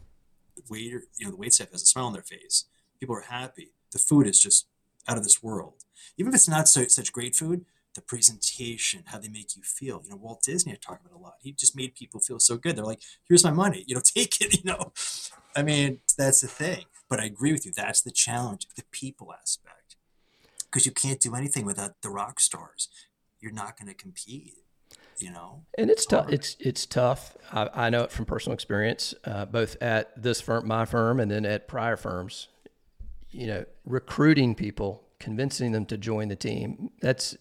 [0.70, 2.64] waiter, you know, the wait staff has a smile on their face.
[2.98, 3.72] People are happy.
[3.92, 4.66] The food is just
[5.08, 5.84] out of this world.
[6.16, 10.02] Even if it's not so, such great food, the presentation, how they make you feel.
[10.04, 11.34] You know, Walt Disney I talk about a lot.
[11.40, 12.76] He just made people feel so good.
[12.76, 14.92] They're like, here's my money, you know, take it, you know.
[15.56, 16.84] I mean, that's the thing.
[17.08, 17.72] But I agree with you.
[17.72, 19.96] That's the challenge, the people aspect.
[20.64, 22.88] Because you can't do anything without the rock stars.
[23.40, 24.54] You're not going to compete.
[25.20, 26.28] You know, and it's tough.
[26.28, 27.36] It's it's tough.
[27.52, 31.30] I, I, know it from personal experience, uh, both at this firm, my firm, and
[31.30, 32.48] then at prior firms.
[33.30, 36.90] You know, recruiting people, convincing them to join the team.
[37.00, 37.36] That's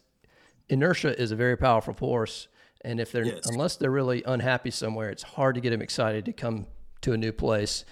[0.69, 2.47] inertia is a very powerful force.
[2.81, 3.47] And if they're yes.
[3.47, 6.67] unless they're really unhappy somewhere, it's hard to get them excited to come
[7.01, 7.85] to a new place.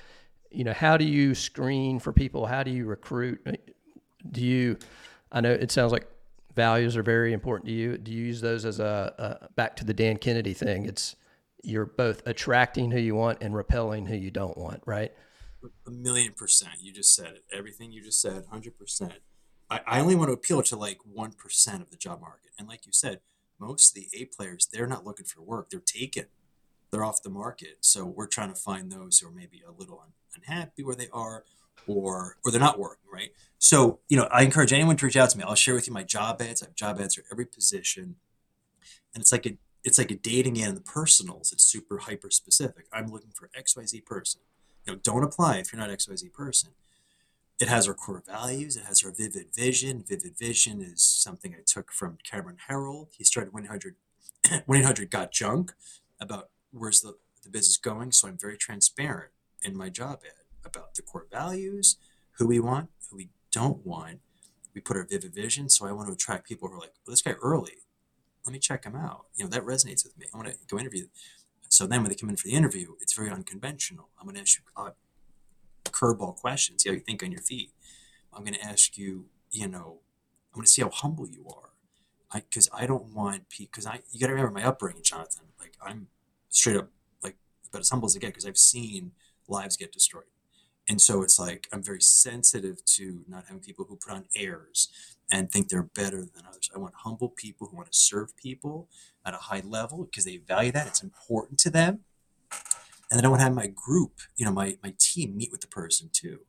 [0.51, 2.45] You know, how do you screen for people?
[2.45, 3.45] How do you recruit?
[4.29, 4.77] Do you?
[5.31, 6.07] I know it sounds like
[6.55, 7.97] values are very important to you.
[7.97, 10.85] Do you use those as a, a back to the Dan Kennedy thing?
[10.85, 11.15] It's
[11.63, 15.11] you're both attracting who you want and repelling who you don't want, right?
[15.87, 16.73] A million percent.
[16.81, 17.43] You just said it.
[17.53, 19.13] Everything you just said, hundred percent.
[19.69, 22.51] I, I only want to appeal to like 1% of the job market.
[22.59, 23.21] And like you said,
[23.57, 25.69] most of the A players, they're not looking for work.
[25.69, 26.25] They're taken.
[26.91, 27.77] They're off the market.
[27.79, 30.03] So we're trying to find those who are maybe a little
[30.35, 31.43] unhappy where they are
[31.87, 33.31] or or they're not working, right?
[33.57, 35.43] So, you know, I encourage anyone to reach out to me.
[35.43, 36.63] I'll share with you my job ads.
[36.63, 38.15] I have job ads for every position.
[39.13, 41.51] And it's like a it's like a dating in the personals.
[41.51, 42.85] It's super hyper specific.
[42.93, 44.41] I'm looking for XYZ person.
[44.85, 46.71] You know, don't apply if you're not XYZ person.
[47.59, 48.75] It has our core values.
[48.75, 50.03] It has our vivid vision.
[50.07, 53.09] Vivid vision is something I took from Cameron Herold.
[53.15, 53.95] He started 100
[54.51, 55.73] 800 Got Junk
[56.19, 58.11] about where's the, the business going.
[58.11, 59.31] So I'm very transparent
[59.63, 61.97] in my job ad about the core values,
[62.37, 64.19] who we want, who we don't want.
[64.73, 65.69] We put our vivid vision.
[65.69, 67.77] So I want to attract people who are like, well, this guy Earley.
[68.45, 69.25] Let me check him out.
[69.35, 70.25] You know, that resonates with me.
[70.33, 71.07] I want to go interview.
[71.69, 74.09] So then when they come in for the interview, it's very unconventional.
[74.19, 74.91] I'm going to ask you, uh,
[75.85, 77.71] curveball questions, see how you think on your feet.
[78.33, 79.99] I'm going to ask you, you know,
[80.51, 81.69] I'm going to see how humble you are.
[82.31, 85.45] I, Because I, don't want, because I, you got to remember my upbringing, Jonathan.
[85.59, 86.07] Like, I'm
[86.49, 86.89] straight up,
[87.23, 87.35] like,
[87.69, 89.11] about as humble as I get because I've seen
[89.51, 90.23] lives get destroyed.
[90.89, 94.89] And so it's like, I'm very sensitive to not having people who put on airs
[95.31, 96.69] and think they're better than others.
[96.75, 98.89] I want humble people who want to serve people
[99.25, 100.87] at a high level because they value that.
[100.87, 102.01] It's important to them
[103.11, 105.59] and then I want to have my group, you know, my, my team meet with
[105.59, 106.39] the person too.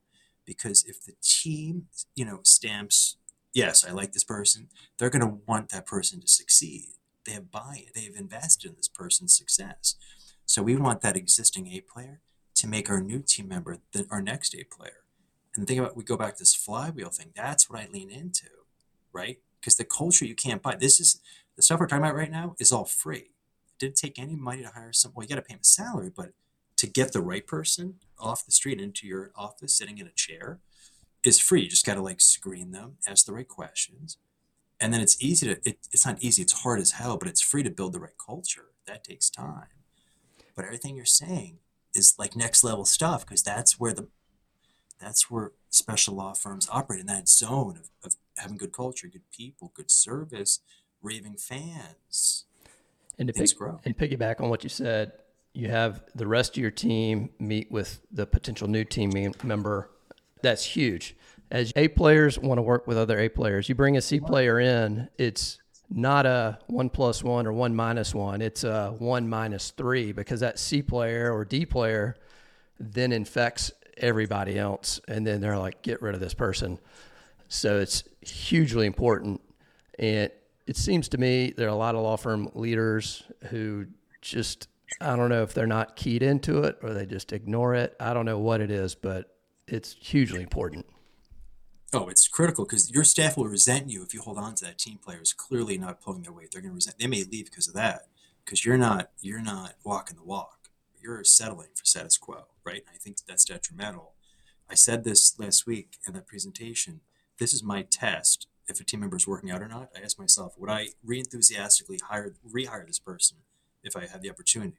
[0.47, 3.17] Because if the team, you know, stamps,
[3.53, 6.91] yes, I like this person, they're going to want that person to succeed.
[7.27, 9.97] They have buy it, they've invested in this person's success.
[10.47, 12.21] So we want that existing A player
[12.63, 15.03] to make our new team member the, our next A player.
[15.57, 17.33] And think about we go back to this flywheel thing.
[17.35, 18.47] That's what I lean into,
[19.13, 19.41] right?
[19.61, 20.77] Because the culture you can't buy.
[20.77, 21.21] This is
[21.57, 23.19] the stuff we're talking about right now is all free.
[23.19, 25.11] It didn't take any money to hire some.
[25.13, 26.35] Well, you got to pay them a salary, but
[26.77, 30.61] to get the right person off the street into your office sitting in a chair
[31.25, 31.63] is free.
[31.63, 34.19] You just got to like screen them, ask the right questions.
[34.79, 37.43] And then it's easy to, it, it's not easy, it's hard as hell, but it's
[37.43, 38.67] free to build the right culture.
[38.87, 39.67] That takes time.
[40.55, 41.59] But everything you're saying
[41.95, 44.09] is like next level stuff because that's where the,
[45.01, 49.29] that's where special law firms operate in that zone of, of having good culture, good
[49.31, 50.61] people, good service,
[51.03, 52.45] raving fans.
[53.19, 53.51] And to pick,
[53.85, 55.13] and piggyback on what you said,
[55.53, 59.91] you have the rest of your team meet with the potential new team member.
[60.41, 61.15] That's huge.
[61.51, 64.59] As A players want to work with other A players, you bring a C player
[64.59, 65.59] in, it's
[65.95, 68.41] not a one plus one or one minus one.
[68.41, 72.17] It's a one minus three because that C player or D player
[72.81, 75.01] then infects everybody else.
[75.07, 76.79] And then they're like, get rid of this person.
[77.49, 79.41] So it's hugely important.
[79.99, 80.31] And
[80.67, 83.87] it seems to me there are a lot of law firm leaders who
[84.21, 84.69] just
[85.01, 87.97] I don't know if they're not keyed into it or they just ignore it.
[87.99, 89.35] I don't know what it is, but
[89.67, 90.87] it's hugely important.
[91.95, 94.79] Oh, it's critical because your staff will resent you if you hold on to that
[94.79, 96.51] team player is clearly not pulling their weight.
[96.51, 96.99] They're going to resent.
[96.99, 98.07] They may leave because of that,
[98.45, 100.71] because you're not you're not walking the walk.
[101.03, 102.83] You're settling for status quo, right?
[102.93, 104.13] I think that's detrimental.
[104.71, 107.01] I said this last week in that presentation.
[107.39, 108.47] This is my test.
[108.69, 111.99] If a team member is working out or not, I ask myself, would I re-enthusiastically
[112.09, 113.39] hire rehire this person
[113.83, 114.77] if I had the opportunity?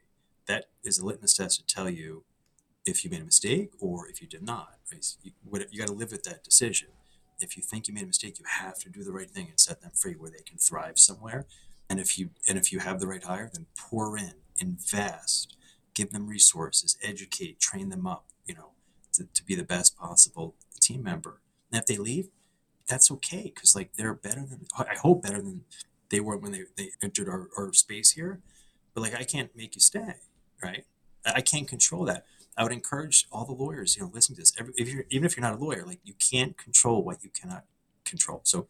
[0.47, 2.23] that is a litmus test to tell you
[2.85, 4.75] if you made a mistake or if you did not.
[5.23, 5.31] You,
[5.71, 6.89] you got to live with that decision.
[7.43, 9.59] If you think you made a mistake, you have to do the right thing and
[9.59, 11.45] set them free where they can thrive somewhere.
[11.89, 15.55] And if you and if you have the right hire, then pour in, invest,
[15.93, 18.71] give them resources, educate, train them up, you know,
[19.13, 21.41] to, to be the best possible team member.
[21.71, 22.29] And if they leave,
[22.87, 25.61] that's okay because like they're better than I hope better than
[26.09, 28.39] they were when they, they entered our, our space here.
[28.93, 30.15] But like I can't make you stay,
[30.61, 30.85] right?
[31.25, 32.25] I can't control that.
[32.57, 34.53] I would encourage all the lawyers, you know, listen to this.
[34.59, 37.29] Every, if you're even if you're not a lawyer, like you can't control what you
[37.29, 37.65] cannot
[38.05, 38.41] control.
[38.43, 38.67] So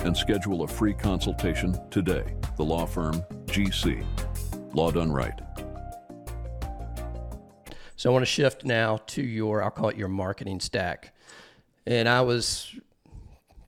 [0.00, 2.24] and schedule a free consultation today.
[2.56, 4.04] The law firm GC.
[4.74, 5.40] Law done right.
[8.04, 11.14] So I want to shift now to your, I'll call it your marketing stack.
[11.86, 12.78] And I was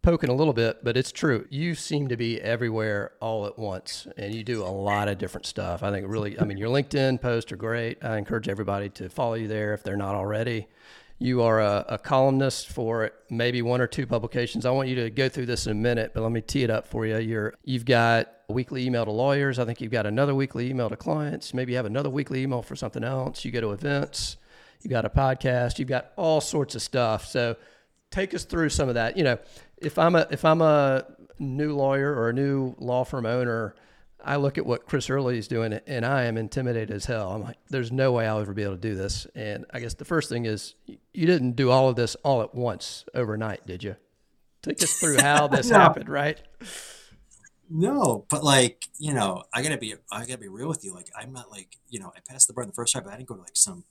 [0.03, 1.47] poking a little bit, but it's true.
[1.49, 5.47] You seem to be everywhere all at once, and you do a lot of different
[5.47, 5.82] stuff.
[5.82, 8.05] I think really, I mean, your LinkedIn posts are great.
[8.05, 10.68] I encourage everybody to follow you there if they're not already.
[11.19, 14.67] You are a, a, columnist for maybe one or two publications.
[14.67, 16.69] I want you to go through this in a minute, but let me tee it
[16.69, 17.17] up for you.
[17.19, 19.59] You're, you've got a weekly email to lawyers.
[19.59, 21.55] I think you've got another weekly email to clients.
[21.55, 23.47] Maybe you have another weekly email for something else.
[23.47, 24.37] You go to events.
[24.83, 25.79] You've got a podcast.
[25.79, 27.27] You've got all sorts of stuff.
[27.27, 27.57] So
[28.11, 29.17] take us through some of that.
[29.17, 29.39] You know,
[29.79, 31.07] if I'm a if I'm a
[31.39, 33.75] new lawyer or a new law firm owner
[34.27, 37.31] I look at what Chris Earley is doing, and I am intimidated as hell.
[37.31, 39.24] I'm like, there's no way I'll ever be able to do this.
[39.37, 42.53] And I guess the first thing is, you didn't do all of this all at
[42.53, 43.95] once overnight, did you?
[44.62, 45.79] Take us through how this no.
[45.79, 46.41] happened, right?
[47.70, 50.93] No, but like you know, I gotta be I gotta be real with you.
[50.93, 53.16] Like I'm not like you know I passed the bar the first time, but I
[53.16, 53.85] didn't go to like some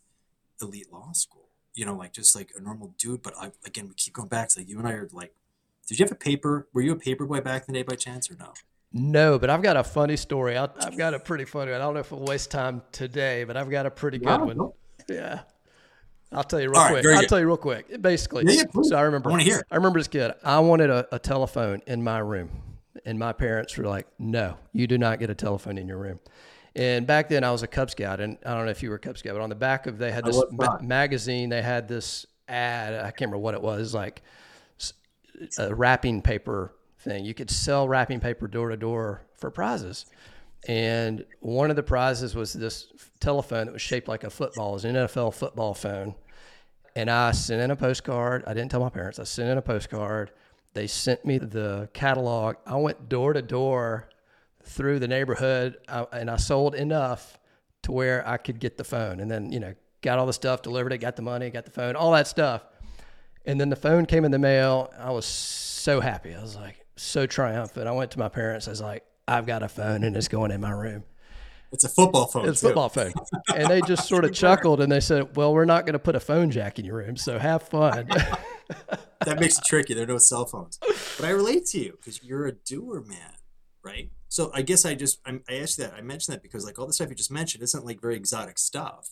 [0.62, 1.50] elite law school.
[1.74, 3.22] You know, like just like a normal dude.
[3.22, 5.34] But I again, we keep going back to like you and I are like,
[5.88, 6.68] did you have a paper?
[6.74, 8.54] Were you a paper boy back in the day by chance or no?
[8.98, 10.58] No, but I've got a funny story.
[10.58, 11.82] i have got a pretty funny one.
[11.82, 14.72] I don't know if we'll waste time today, but I've got a pretty good one.
[15.10, 15.41] Yeah.
[16.32, 17.06] I'll tell you real quick.
[17.06, 17.30] I'll good.
[17.30, 18.02] tell you real quick.
[18.02, 19.32] Basically, yeah, so I remember.
[19.32, 19.62] I hear.
[19.70, 22.50] I remember as kid, I wanted a, a telephone in my room,
[23.06, 26.20] and my parents were like, "No, you do not get a telephone in your room."
[26.76, 28.96] And back then, I was a Cub Scout, and I don't know if you were
[28.96, 31.50] a Cub Scout, but on the back of they had this ma- magazine.
[31.50, 32.93] They had this ad.
[32.96, 33.93] I can't remember what it was.
[33.93, 34.24] Like
[35.60, 36.74] a wrapping paper
[37.06, 37.24] thing.
[37.24, 40.06] You could sell wrapping paper door to door for prizes.
[40.68, 44.72] And one of the prizes was this telephone that was shaped like a football.
[44.72, 46.16] It was an NFL football phone.
[46.95, 48.43] And I sent in a postcard.
[48.47, 49.20] I didn't tell my parents.
[49.20, 50.32] I sent in a postcard.
[50.74, 52.56] They sent me the catalog.
[52.66, 54.10] I went door to door
[54.64, 57.38] through the neighborhood uh, and I sold enough
[57.84, 59.20] to where I could get the phone.
[59.20, 61.72] And then, you know, got all the stuff, delivered it, got the money, got the
[61.72, 62.64] phone, all that stuff.
[63.45, 64.91] And then the phone came in the mail.
[64.97, 66.34] I was so happy.
[66.34, 67.88] I was like, so triumphant.
[67.88, 68.68] I went to my parents.
[68.68, 71.04] I was like, I've got a phone and it's going in my room.
[71.72, 72.48] It's a football phone.
[72.48, 73.12] It's a football phone.
[73.54, 76.16] and they just sort of chuckled and they said, Well, we're not going to put
[76.16, 78.08] a phone jack in your room, so have fun.
[79.26, 79.93] that makes it tricky.
[79.93, 80.78] There are no cell phones.
[81.18, 83.34] But I relate to you because you're a doer man,
[83.84, 84.10] right?
[84.30, 85.93] So I guess I just I, I asked that.
[85.93, 88.58] I mentioned that because like all the stuff you just mentioned isn't like very exotic
[88.58, 89.10] stuff.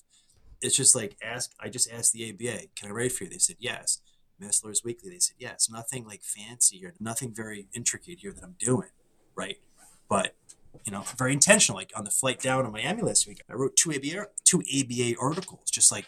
[0.61, 1.51] It's just like ask.
[1.59, 3.99] I just asked the ABA, "Can I write for you?" They said yes.
[4.39, 8.43] Mass Weekly, they said, yeah, it's nothing like fancy or nothing very intricate here that
[8.43, 8.89] I'm doing,
[9.35, 9.57] right?
[10.09, 10.35] But
[10.85, 11.77] you know, very intentional.
[11.77, 15.19] Like on the flight down to Miami last week, I wrote two ABA two ABA
[15.19, 16.07] articles, just like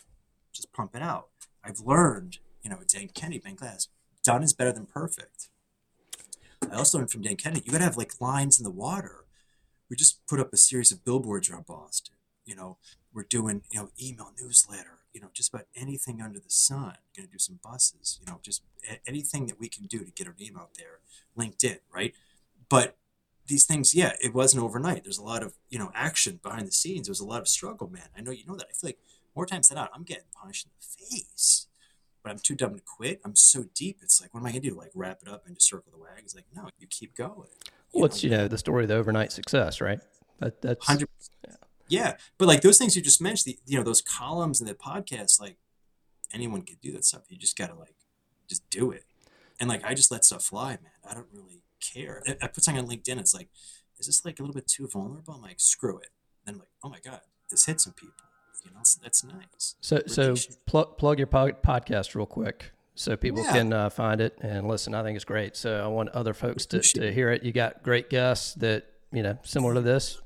[0.52, 1.30] just pump it out.
[1.64, 3.88] I've learned, you know, Dan Kennedy, Ben Glass,
[4.24, 5.50] done is better than perfect.
[6.72, 9.26] I also learned from Dan Kennedy, you gotta have like lines in the water.
[9.90, 12.16] We just put up a series of billboards around Boston.
[12.44, 12.78] You know,
[13.14, 16.98] we're doing, you know, email newsletter, you know, just about anything under the sun.
[17.16, 18.62] Going to do some buses, you know, just
[19.08, 21.00] anything that we can do to get our name out there.
[21.40, 22.14] LinkedIn, right?
[22.68, 22.98] But
[23.48, 25.04] these things, yeah, it wasn't overnight.
[25.04, 27.08] There's a lot of, you know, action behind the scenes.
[27.08, 28.10] There's a lot of struggle, man.
[28.18, 28.68] I know you know that.
[28.70, 29.00] I feel like
[29.36, 31.68] more times than not, I'm getting punched in the face.
[32.22, 33.22] But I'm too dumb to quit.
[33.24, 34.00] I'm so deep.
[34.02, 34.76] It's like, what am I gonna do?
[34.76, 36.36] Like wrap it up and just circle the wagons?
[36.36, 37.48] Like, no, you keep going.
[37.94, 40.00] You well, it's you know the story of the overnight success, right?
[40.40, 41.08] That, that's hundred.
[41.48, 41.54] Yeah.
[41.88, 44.74] Yeah, but like those things you just mentioned, the, you know, those columns and the
[44.74, 45.58] podcast, like
[46.34, 47.24] anyone could do that stuff.
[47.30, 47.96] You just gotta like
[48.50, 49.04] just do it.
[49.60, 50.92] And like I just let stuff fly, man.
[51.10, 52.24] I don't really care.
[52.28, 53.20] I, I put something on LinkedIn.
[53.20, 53.50] It's like,
[54.00, 55.34] is this like a little bit too vulnerable?
[55.36, 56.10] I'm like, screw it.
[56.46, 58.14] Then I'm like, oh my god, this hit some people.
[58.64, 59.76] You know, that's, that's nice.
[59.82, 60.34] So so
[60.66, 62.72] plug plug your pod- podcast real quick.
[62.96, 63.52] so people Yeah.
[63.54, 64.96] can uh, find it and listen.
[64.96, 65.56] I think it's great.
[65.56, 67.44] So I want other folks to, to hear it.
[67.44, 70.20] You got great guests that, you know, similar to this.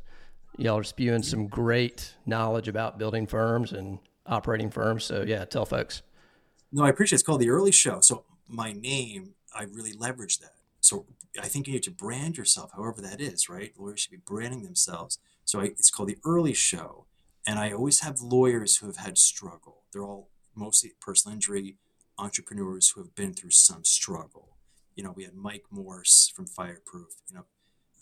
[0.60, 5.05] Y'all are spewing some great knowledge about building firms and operating firms.
[5.05, 6.01] So yeah, tell folks.
[6.74, 7.22] No, I appreciate it.
[7.22, 8.01] It's called The Earley Show.
[8.01, 10.55] So my name, I really leverage that.
[10.82, 11.05] So
[11.41, 13.72] I think you need to brand yourself, however that is, right?
[13.78, 15.18] Lawyers should be branding themselves.
[15.45, 17.05] So I, it's called The Earley Show.
[17.47, 19.84] And I always have lawyers who have had struggle.
[19.93, 21.78] They're all mostly personal injury
[22.18, 24.57] entrepreneurs who have been through some struggle.
[24.95, 27.14] You know, we had Mike Morse from Fireproof.
[27.30, 27.45] You know,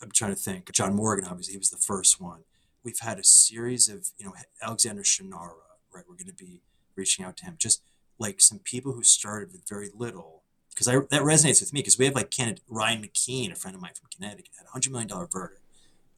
[0.02, 0.70] I'm trying to think.
[0.72, 2.40] John Morgan, obviously, he was the first one.
[2.84, 5.54] We've had a series of, you know, Alexander Shunnarah,
[5.92, 6.04] right?
[6.08, 6.60] We're going to be
[6.94, 7.56] reaching out to him.
[7.58, 7.82] Just
[8.18, 10.42] like some people who started with very little
[10.78, 13.74] because I that resonates with me because we have like Ken, Ryan McKeen, a friend
[13.74, 15.62] of mine from Connecticut, had a hundred million dollar verdict.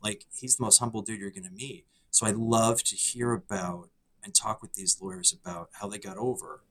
[0.03, 1.87] Like he's the most humble dude you're going to meet.
[2.11, 3.89] So I love to hear about
[4.23, 6.63] and talk with these lawyers about how they got over,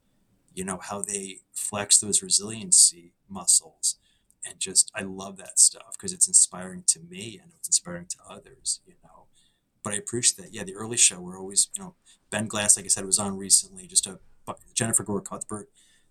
[0.54, 3.96] you know, how they flex those resiliency muscles,
[4.46, 8.18] and just I love that stuff because it's inspiring to me and it's inspiring to
[8.30, 9.26] others, you know.
[9.84, 10.54] But I appreciate that.
[10.54, 11.96] Yeah, the Earley Show we're always, you know,
[12.30, 13.88] Ben Glass, like I said, was on recently.
[13.88, 14.20] Just a
[14.74, 15.70] Jennifer Gore Cuthbert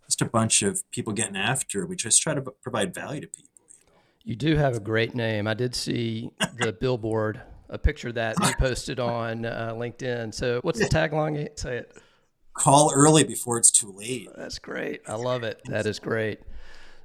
[0.09, 1.87] just a bunch of people getting after.
[1.87, 3.51] We just try to provide value to people.
[3.69, 4.01] You, know?
[4.25, 5.47] you do have a great name.
[5.47, 10.33] I did see the billboard, a picture that you posted on uh, LinkedIn.
[10.33, 11.59] So, what's the tagline?
[11.59, 11.97] Say it.
[12.55, 14.29] Call early before it's too late.
[14.37, 15.03] That's great.
[15.07, 15.61] I love it.
[15.67, 16.41] That is great.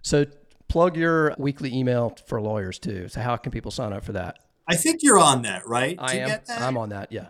[0.02, 0.26] So,
[0.74, 3.08] plug your weekly email for lawyers too.
[3.08, 4.40] So, how can people sign up for that?
[4.68, 5.96] I think you're on that, right?
[6.00, 6.40] I am.
[6.50, 7.12] I'm on that.
[7.12, 7.28] Yeah.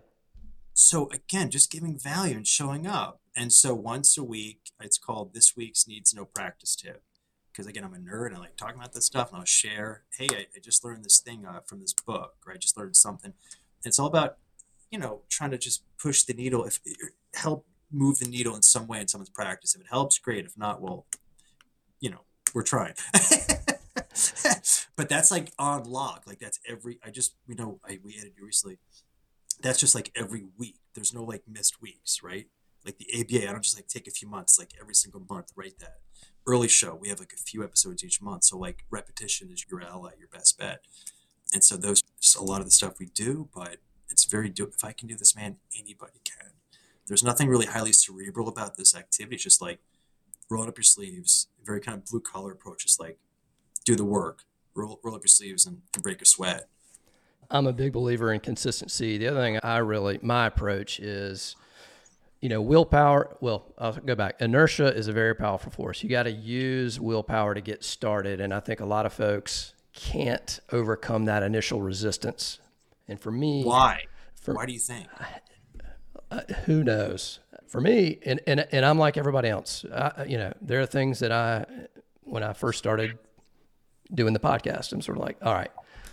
[0.73, 3.19] So again, just giving value and showing up.
[3.35, 7.03] And so once a week, it's called this week's needs no practice tip.
[7.51, 10.03] Because again, I'm a nerd and I like talking about this stuff, and I'll share.
[10.17, 12.95] Hey, I, I just learned this thing uh, from this book, or I just learned
[12.95, 13.33] something.
[13.33, 14.37] And it's all about,
[14.89, 16.79] you know, trying to just push the needle, if
[17.35, 19.75] help move the needle in some way in someone's practice.
[19.75, 20.45] If it helps, great.
[20.45, 21.05] If not, well,
[21.99, 22.21] you know,
[22.53, 22.93] we're trying.
[24.95, 26.21] but that's like on log.
[26.25, 26.99] Like that's every.
[27.05, 28.79] I just you know I we edited you recently.
[29.61, 30.79] That's just like every week.
[30.93, 32.47] There's no like missed weeks, right?
[32.85, 34.59] Like the ABA, I don't just like take a few months.
[34.59, 35.99] Like every single month, write that.
[36.45, 38.43] Earley Show, we have like a few episodes each month.
[38.43, 40.81] So like repetition is your ally, your best bet.
[41.53, 42.03] And so those
[42.37, 43.77] a lot of the stuff we do, but
[44.09, 44.65] it's very do.
[44.65, 46.51] If I can do this, man, anybody can.
[47.07, 49.35] There's nothing really highly cerebral about this activity.
[49.35, 49.79] It's just like
[50.49, 52.83] roll up your sleeves, very kind of blue collar approach.
[52.85, 53.17] It's like
[53.85, 54.43] do the work,
[54.75, 56.67] roll, roll up your sleeves and, and break a sweat.
[57.49, 59.17] I'm a big believer in consistency.
[59.17, 61.55] The other thing I really, my approach is,
[62.41, 63.37] you know, willpower.
[63.41, 64.37] Well, I'll go back.
[64.39, 66.03] Inertia is a very powerful force.
[66.03, 68.41] You got to use willpower to get started.
[68.41, 72.59] And I think a lot of folks can't overcome that initial resistance.
[73.07, 74.05] And for me, why?
[74.41, 75.07] For, why do you think?
[76.31, 77.39] Uh, who knows?
[77.73, 79.83] For me, and, and, and I'm like everybody else.
[79.91, 81.65] I, you know, there are things that I,
[82.21, 83.17] when I first started
[84.13, 85.71] doing the podcast, I'm sort of like, all right,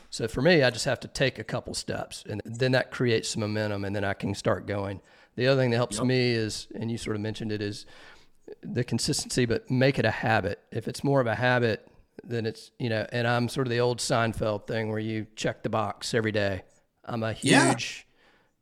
[0.08, 3.28] so for me, I just have to take a couple steps, and then that creates
[3.28, 5.02] some momentum, and then I can start going.
[5.36, 6.06] The other thing that helps yep.
[6.06, 7.84] me is, and you sort of mentioned it, is
[8.62, 10.60] the consistency, but make it a habit.
[10.72, 11.86] If it's more of a habit,
[12.24, 13.06] then it's you know.
[13.12, 16.62] And I'm sort of the old Seinfeld thing where you check the box every day.
[17.04, 18.06] I'm a huge.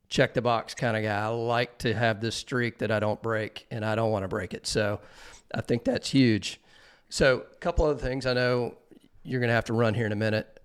[0.09, 1.19] Check the box kind of guy.
[1.19, 4.29] I like to have this streak that I don't break, and I don't want to
[4.29, 4.67] break it.
[4.67, 5.01] So
[5.55, 6.61] I think that's huge.
[7.09, 8.77] So a couple other things I know
[9.23, 10.59] you're going to have to run here in a minute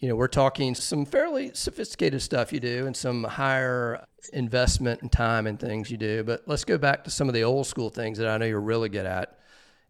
[0.00, 4.02] you know, we're talking some fairly sophisticated stuff you do and some higher
[4.32, 6.24] investment and time and things you do.
[6.24, 8.60] But let's go back to some of the old school things that I know you're
[8.60, 9.38] really good at.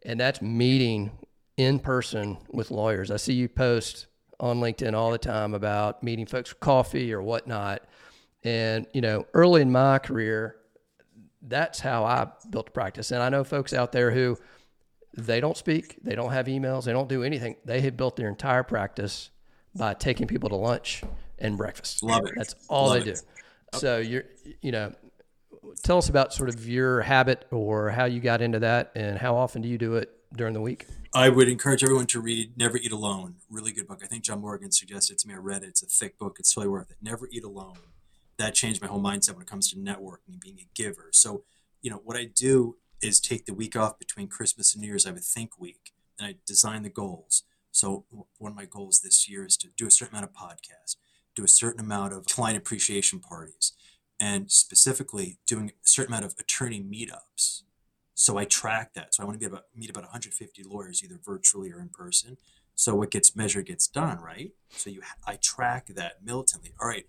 [0.05, 1.13] And that's meeting
[1.57, 3.13] in person with lawyers.
[3.13, 4.09] I see you post
[4.41, 7.83] on LinkedIn all the time about meeting folks for coffee or whatnot.
[8.43, 10.57] And, you know, early in my career,
[11.43, 13.11] that's how I built a practice.
[13.11, 14.39] And I know folks out there who
[15.17, 17.57] they don't speak, they don't have emails, they don't do anything.
[17.65, 19.31] They have built their entire practice
[19.75, 21.03] by taking people to lunch
[21.39, 22.03] and breakfast.
[22.03, 22.33] Love it.
[22.37, 23.15] That's all Love they it.
[23.17, 23.21] do.
[23.73, 23.79] Oh.
[23.79, 24.25] So you're,
[24.63, 24.95] you know,
[25.83, 29.37] tell us about sort of your habit or how you got into that and how
[29.37, 30.87] often do you do it during the week?
[31.13, 33.37] I would encourage everyone to read Never Eat Alone.
[33.49, 34.01] Really good book.
[34.05, 35.35] I think John Morgan suggested it to me.
[35.35, 35.69] I read it.
[35.69, 36.37] It's a thick book.
[36.39, 36.99] It's totally worth it.
[37.03, 37.75] Never Eat Alone.
[38.41, 41.11] That changed my whole mindset when it comes to networking and being a giver.
[41.13, 41.45] So,
[41.83, 45.05] you know, what I do is take the week off between Christmas and New Year's.
[45.05, 47.43] I have a think week and I design the goals.
[47.71, 48.07] So
[48.39, 50.97] one of my goals this year is to do a certain amount of podcasts,
[51.35, 53.73] do a certain amount of client appreciation parties,
[54.19, 57.63] and specifically doing a certain amount of attorney meetups.
[58.15, 59.15] So I track that.
[59.15, 62.39] So I want to be about meet about 150 lawyers, either virtually or in person.
[62.75, 64.53] So what gets measured gets done, right?
[64.71, 66.73] So you, I track that militantly.
[66.81, 67.05] All right,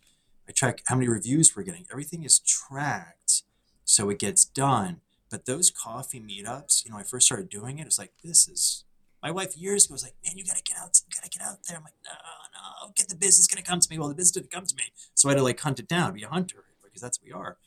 [0.51, 1.85] I track how many reviews we're getting.
[1.89, 3.43] Everything is tracked,
[3.85, 4.99] so it gets done.
[5.29, 7.83] But those coffee meetups, you know, I first started doing it.
[7.83, 8.83] It was like, this is
[9.23, 11.59] my wife years ago was like, man, you gotta get out, you gotta get out
[11.69, 11.77] there.
[11.77, 13.97] I'm like, no, no, get the business gonna come to me.
[13.97, 16.15] Well, the business didn't come to me, so I had to like hunt it down,
[16.15, 17.57] be a hunter because that's what we are.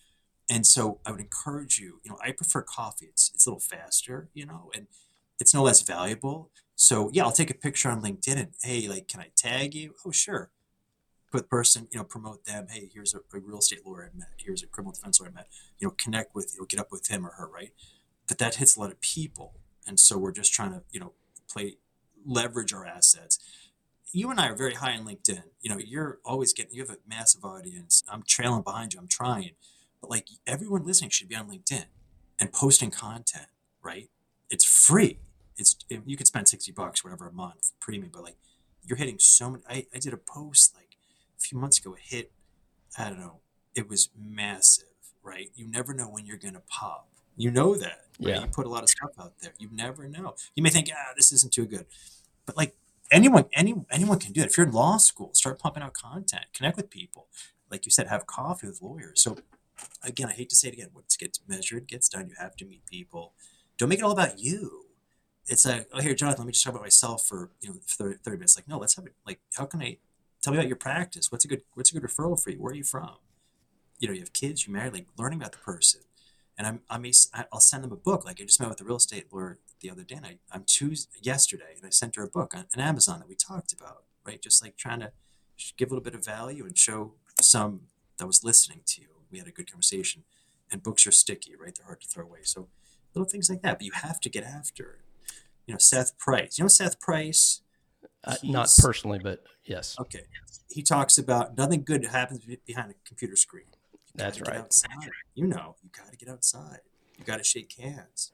[0.51, 2.01] And so I would encourage you.
[2.05, 3.07] You know, I prefer coffee.
[3.07, 4.89] It's it's a little faster, you know, and
[5.41, 6.51] it's no less valuable.
[6.77, 9.95] So yeah, I'll take a picture on LinkedIn and hey, like, can I tag you?
[10.05, 10.51] Oh, sure.
[11.39, 12.69] The person, you know, promote them.
[12.71, 14.29] Hey, here's a, a real estate lawyer I met.
[14.37, 15.49] Here's a criminal defense lawyer I met.
[15.79, 17.73] You know, connect with, you know, get up with him or her, right?
[18.29, 19.55] But that hits a lot of people,
[19.87, 21.13] and so we're just trying to, you know,
[21.51, 21.77] play
[22.25, 23.39] leverage our assets.
[24.13, 25.43] You and I are very high on LinkedIn.
[25.61, 26.75] You know, you're always getting.
[26.75, 28.03] You have a massive audience.
[28.09, 29.01] I'm trailing behind you.
[29.01, 29.51] I'm trying,
[30.01, 31.87] but like everyone listening should be on LinkedIn
[32.39, 33.49] and posting content.
[33.83, 34.09] Right?
[34.49, 35.19] It's free
[35.57, 38.37] it's you could spend 60 bucks whatever a month premium but like
[38.85, 40.94] you're hitting so many I, I did a post like
[41.37, 42.33] a few months ago it hit
[42.99, 43.41] i don't know
[43.75, 44.89] it was massive
[45.25, 45.51] right?
[45.57, 47.09] You never know when you're gonna pop.
[47.37, 48.35] You know that right?
[48.35, 48.41] Yeah.
[48.43, 49.55] you put a lot of stuff out there.
[49.59, 50.35] You never know.
[50.55, 51.87] You may think ah this isn't too good.
[52.47, 52.77] But like
[53.11, 54.47] anyone any anyone can do it.
[54.47, 56.45] If you're in law school start pumping out content.
[56.53, 57.27] Connect with people.
[57.71, 59.23] Like you said have coffee with lawyers.
[59.23, 59.39] So
[60.05, 62.65] again i hate to say it again what gets measured gets done you have to
[62.65, 63.33] meet people.
[63.77, 64.83] Don't make it all about you.
[65.47, 68.19] It's like, oh, here, Jonathan, let me just talk about myself for you know 30,
[68.23, 68.57] 30 minutes.
[68.57, 69.15] Like, no, let's have it.
[69.27, 69.99] Like, how can I
[70.45, 71.33] tell me about your practice?
[71.33, 72.59] What's a good What's a good referral for you?
[72.59, 73.17] Where are you from?
[73.99, 76.03] You know, you have kids, you married, like learning about the person.
[76.59, 77.13] And I'm, I may,
[77.53, 78.25] I'll send them a book.
[78.25, 80.65] Like I just met with a real estate lawyer the other day, and I, I'm
[80.65, 84.05] Tuesday yesterday, and I sent her a book on, on Amazon that we talked about,
[84.25, 84.41] right?
[84.41, 85.13] Just like trying to
[85.77, 87.83] give a little bit of value and show some
[88.19, 89.09] that was listening to you.
[89.33, 90.25] We had a good conversation,
[90.71, 91.75] and books are sticky, right?
[91.75, 92.41] They're hard to throw away.
[92.43, 92.69] So
[93.15, 95.05] little things like that, but you have to get after it
[95.67, 96.59] you know Seth Price.
[96.59, 97.63] You know Seth Price?
[98.27, 100.23] Uh, not personally, but yes, Okay.
[100.71, 103.67] He talks about nothing good happens behind a computer screen.
[104.15, 104.57] That's right.
[104.57, 104.91] outside.
[105.35, 106.81] You know, you got to get outside.
[107.19, 108.33] You got to shake hands.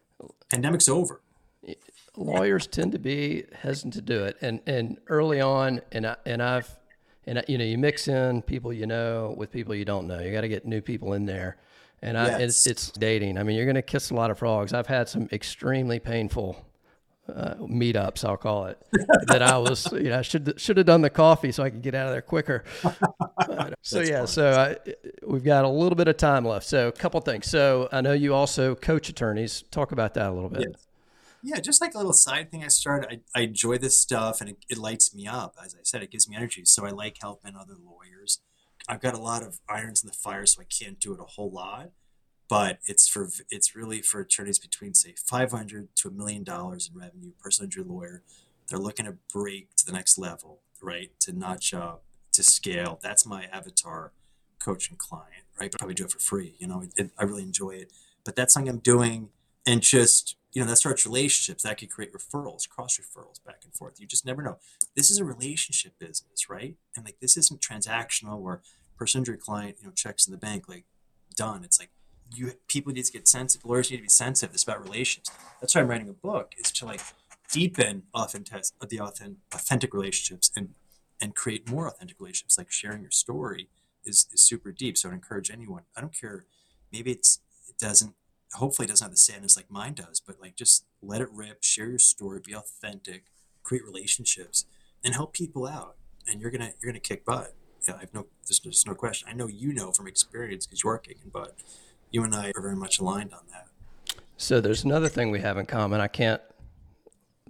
[0.51, 1.23] Pandemic's over.
[2.17, 6.43] lawyers tend to be hesitant to do it, and and early on, and I, and
[6.43, 6.71] I've
[7.27, 10.21] and I, you know you mix in people you know with people you don't know.
[10.21, 11.57] You got to get new people in there,
[12.03, 13.39] and I, it's, it's dating.
[13.39, 14.73] I mean, you're going to kiss a lot of frogs.
[14.73, 16.67] I've had some extremely painful
[17.37, 18.79] uh, meetups, I'll call it,
[19.27, 21.83] that I was you know I should should have done the coffee so I could
[21.83, 22.65] get out of there quicker.
[23.83, 24.27] So That's yeah, funny.
[24.27, 24.95] so I,
[25.27, 26.67] we've got a little bit of time left.
[26.67, 27.49] So a couple things.
[27.49, 29.63] So I know you also coach attorneys.
[29.71, 30.67] Talk about that a little bit.
[30.69, 30.87] Yes.
[31.43, 33.23] Yeah, just like a little side thing I started.
[33.35, 35.57] I, I enjoy this stuff and it, it lights me up.
[35.65, 36.65] As I said, it gives me energy.
[36.65, 38.41] So I like helping other lawyers.
[38.89, 41.25] I've got a lot of irons in the fire, so I can't do it a
[41.25, 41.91] whole lot.
[42.51, 46.91] But it's for it's really for attorneys between say five hundred to a million dollars
[46.93, 48.23] in revenue, personal injury lawyer.
[48.69, 51.13] They're looking to break to the next level, right?
[51.21, 52.99] To notch up, to scale.
[53.03, 54.13] That's my avatar
[54.59, 55.71] coach and client, right?
[55.71, 56.57] But I probably do it for free.
[56.59, 57.93] You know, it, it, I really enjoy it.
[58.25, 59.31] But that's something I'm doing
[59.67, 63.73] and just you know that starts relationships that could create referrals cross referrals back and
[63.75, 64.59] forth you just never know
[64.97, 68.61] this is a relationship business right and like this isn't transactional where
[68.97, 70.85] person injury client you know checks in the bank like
[71.37, 71.91] done it's like
[72.33, 75.75] you people need to get sensitive lawyers need to be sensitive it's about relationships that's
[75.75, 77.01] why i'm writing a book is to like
[77.53, 80.71] deepen authentic the authentic, authentic relationships and
[81.21, 83.69] and create more authentic relationships like sharing your story
[84.05, 86.47] is, is super deep so I'd encourage anyone i don't care
[86.93, 88.15] maybe it's it doesn't
[88.55, 91.63] hopefully it doesn't have the sadness like mine does, but like just let it rip,
[91.63, 93.25] share your story, be authentic,
[93.63, 94.65] create relationships,
[95.05, 95.97] and help people out.
[96.27, 97.55] And you're gonna you're gonna kick butt.
[97.89, 99.29] Yeah, I've no there's, there's no question.
[99.31, 101.57] I know you know from experience because you are kicking butt.
[102.11, 103.67] You and I are very much aligned on that.
[104.37, 106.01] So there's another thing we have in common.
[106.01, 106.41] I can't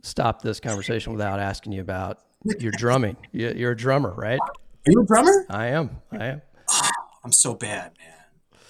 [0.02, 2.18] stop this conversation without asking you about
[2.58, 3.16] your drumming.
[3.32, 4.40] You- You're a drummer, right?
[4.40, 5.46] Are you a drummer?
[5.50, 5.98] I am.
[6.12, 6.42] I am.
[7.24, 8.61] I'm so bad, man.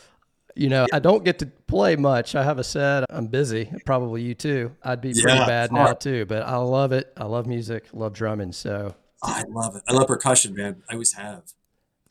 [0.57, 2.35] You know, I don't get to play much.
[2.35, 3.05] I have a set.
[3.09, 3.73] I'm busy.
[3.87, 4.75] Probably you too.
[4.83, 7.13] I'd be pretty bad now too, but I love it.
[7.17, 7.85] I love music.
[7.93, 8.53] Love drumming.
[8.53, 9.83] So, Oh, I love it.
[9.87, 10.83] I love percussion, man.
[10.91, 11.45] I always have.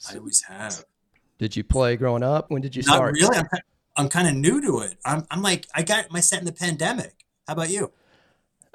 [0.10, 0.86] I always have.
[1.40, 2.52] Did you play growing up?
[2.52, 3.14] When did you Not start?
[3.16, 3.36] really.
[3.38, 3.46] I'm,
[3.98, 4.98] I'm kind of new to it.
[5.04, 7.26] I'm, I'm like, I got my set in the pandemic.
[7.48, 7.92] How about you?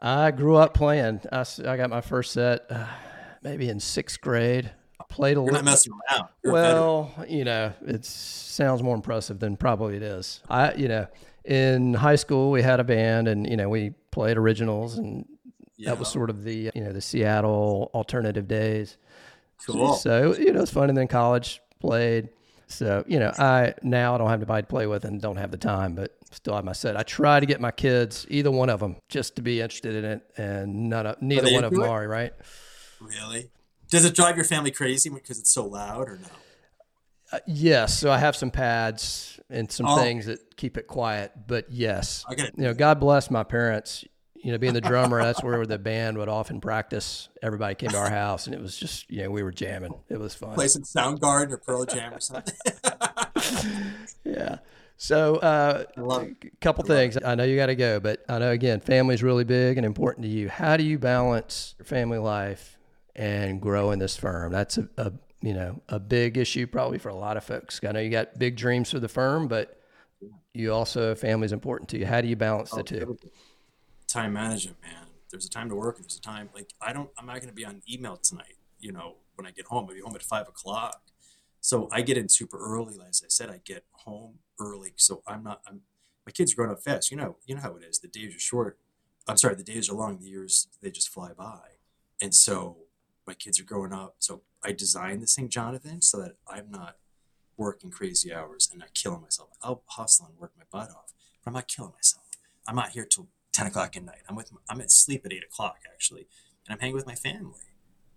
[0.00, 1.20] I grew up playing.
[1.30, 2.86] I, I got my first set uh,
[3.42, 4.70] maybe in sixth grade.
[5.00, 5.64] I played a You're not little.
[5.64, 6.28] messing around.
[6.42, 6.52] You're.
[6.52, 10.42] Well, you know, it sounds more impressive than probably it is.
[10.48, 11.06] I, you know,
[11.44, 15.24] in high school we had a band, and you know we played originals, and
[15.84, 18.96] that was sort of the you know the Seattle alternative days.
[19.66, 19.94] cool.
[19.94, 22.28] So you know it's fun, and then college played.
[22.66, 25.50] So you know I now I don't have anybody to play with, and don't have
[25.50, 26.96] the time, but still have my set.
[26.96, 30.04] I try to get my kids, either one of them, just to be interested in
[30.04, 31.88] it, and none of, neither one of them it?
[31.88, 32.32] are right.
[33.00, 33.50] Really?
[33.90, 36.28] Does it drive your family crazy because it's so loud or no?
[37.32, 39.96] Uh, yes, so I have some pads and some Oh.
[39.96, 44.04] things that keep it quiet, but yes, you know, God bless my parents.
[44.44, 47.30] You know, being the drummer, that's where the band would often practice.
[47.42, 49.94] Everybody came to our house, and it was just, you know, we were jamming.
[50.10, 50.52] It was fun.
[50.52, 52.54] play some Soundgarden or Pearl Jam or something.
[54.24, 54.58] Yeah.
[54.96, 56.26] So, uh, a
[56.60, 57.18] couple things.
[57.22, 60.24] I know you got to go, but I know again, family's really big and important
[60.24, 60.48] to you.
[60.48, 62.78] How do you balance your family life
[63.14, 64.52] and growing this firm?
[64.52, 67.80] That's a, a you know a big issue probably for a lot of folks.
[67.86, 69.78] I know you got big dreams for the firm, but
[70.54, 72.06] you also family's important to you.
[72.06, 73.18] How do you balance the two?
[74.06, 75.06] Time management, man.
[75.30, 77.64] There's a time to work there's a time like I don't I'm not gonna be
[77.64, 79.86] on email tonight, you know, when I get home.
[79.88, 81.02] I'll be home at five o'clock.
[81.60, 84.92] So I get in super early, as I said, I get home early.
[84.96, 85.80] So I'm not I'm
[86.26, 87.10] my kids are growing up fast.
[87.10, 87.98] You know, you know how it is.
[87.98, 88.78] The days are short.
[89.26, 91.60] I'm sorry, the days are long, the years they just fly by.
[92.20, 92.76] And so
[93.26, 94.16] my kids are growing up.
[94.18, 96.96] So I designed this thing, Jonathan, so that I'm not
[97.56, 99.50] working crazy hours and not killing myself.
[99.62, 102.24] I'll hustle and work my butt off, but I'm not killing myself.
[102.66, 104.20] I'm not here till ten o'clock at night.
[104.28, 106.26] I'm with I'm at sleep at eight o'clock actually,
[106.66, 107.60] and I'm hanging with my family.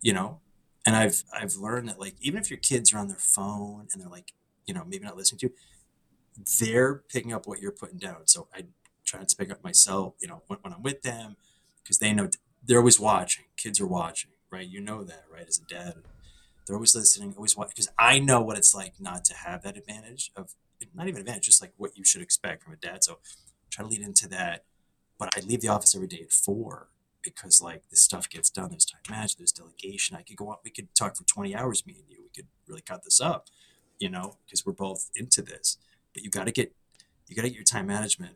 [0.02, 0.42] You know,
[0.86, 4.02] and I've I've learned that like even if your kids are on their phone and
[4.02, 4.34] they're like
[4.66, 5.54] you know maybe not listening to you,
[6.60, 8.26] they're picking up what you're putting down.
[8.26, 8.66] So I
[9.06, 10.16] try not to pick up myself.
[10.20, 11.38] You know when, when I'm with them
[11.82, 12.30] because they know
[12.66, 13.46] they're always watching.
[13.56, 14.68] Kids are watching, right?
[14.68, 15.48] You know that, right?
[15.48, 15.96] As a dad,
[16.66, 17.74] they're always listening, always watching.
[17.76, 20.54] Because I know what it's like not to have that advantage of
[20.94, 23.04] not even advantage, just like what you should expect from a dad.
[23.04, 23.20] So
[23.70, 24.66] try to lead into that.
[25.18, 26.90] But I leave the office every day at four
[27.22, 28.70] because like this stuff gets done.
[28.70, 30.16] There's time management, there's delegation.
[30.16, 32.24] I could go out, we could talk for 20 hours, me and you.
[32.24, 33.48] We could really cut this up,
[34.00, 35.78] you know, because we're both into this.
[36.14, 36.74] But you got to get,
[37.28, 38.36] you got to get your time management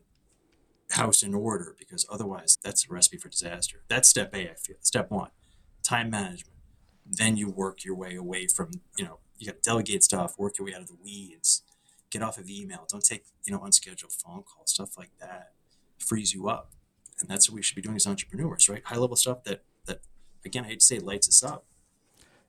[0.90, 3.82] house in order because otherwise that's a recipe for disaster.
[3.88, 4.76] That's step A, I feel.
[4.80, 5.30] Step one,
[5.82, 6.58] time management.
[7.06, 10.58] Then you work your way away from, you know, you got to delegate stuff, work
[10.58, 11.62] your way out of the weeds,
[12.10, 12.86] get off of email.
[12.88, 15.52] Don't take, you know, unscheduled phone calls, stuff like that
[16.02, 16.72] frees you up.
[17.20, 18.82] And that's what we should be doing as entrepreneurs, right?
[18.84, 20.00] High level stuff that, that
[20.44, 21.64] again, I hate to say lights us up.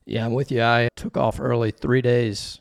[0.04, 0.62] Yeah, I'm with you.
[0.62, 2.60] I took off early three days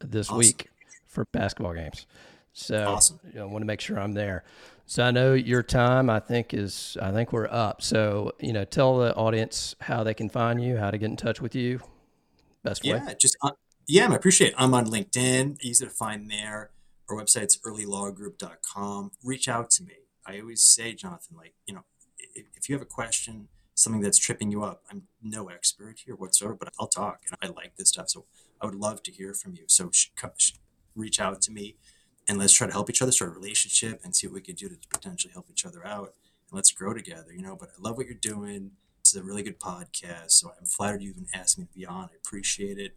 [0.00, 0.38] this Awesome.
[0.38, 0.68] week
[1.06, 2.06] for basketball games.
[2.52, 3.20] So Awesome.
[3.28, 4.44] you know, I want to make sure I'm there.
[4.86, 7.80] So I know your time I think is I think we're up.
[7.80, 11.16] So, you know, tell the audience how they can find you, how to get in
[11.16, 11.80] touch with you.
[12.62, 12.90] Best way.
[12.90, 13.52] Yeah, just uh,
[13.86, 14.54] yeah, I appreciate it.
[14.58, 16.70] I'm on LinkedIn, easy to find there.
[17.08, 19.12] Our website's earleylawgroup.com.
[19.24, 19.94] Reach out to me.
[20.26, 21.84] I always say, Jonathan, like, you know,
[22.18, 26.14] if, if you have a question, something that's tripping you up, I'm no expert here
[26.14, 28.10] whatsoever, but I'll talk and I like this stuff.
[28.10, 28.26] So
[28.60, 29.64] I would love to hear from you.
[29.66, 29.90] So
[30.94, 31.76] reach out to me
[32.28, 34.54] and let's try to help each other, start a relationship and see what we can
[34.54, 36.14] do to potentially help each other out.
[36.48, 37.56] And let's grow together, you know.
[37.56, 38.72] But I love what you're doing.
[39.00, 40.32] It's a really good podcast.
[40.32, 42.04] So I'm flattered you even asked me to be on.
[42.04, 42.94] I appreciate it.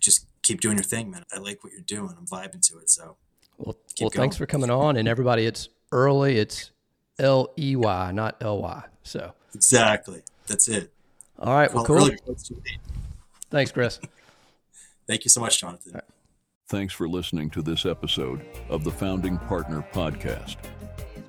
[0.00, 1.22] Just keep doing your thing, man.
[1.32, 2.14] I like what you're doing.
[2.18, 2.90] I'm vibing to it.
[2.90, 3.16] So
[3.58, 6.70] Well, well thanks for coming on and everybody it's Earley, it's
[7.18, 8.82] L E Y, not L Y.
[9.02, 10.22] So exactly.
[10.46, 10.90] That's it.
[11.38, 11.96] all right, well cool.
[11.96, 12.78] early before it's too late.
[13.50, 14.00] Thanks, Chris.
[15.06, 16.00] Thank you so much, Jonathan.
[16.68, 20.56] Thanks for listening to this episode of the Founding Partner Podcast.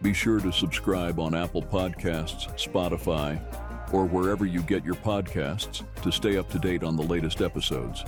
[0.02, 3.42] Be sure to subscribe on Apple Podcasts, Spotify,
[3.92, 8.04] or wherever you get your podcasts to stay up to date on the latest episodes.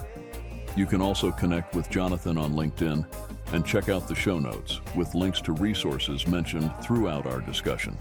[0.75, 3.07] You can also connect with Jonathan on LinkedIn
[3.53, 7.97] and check out the show notes with links to resources mentioned throughout our discussion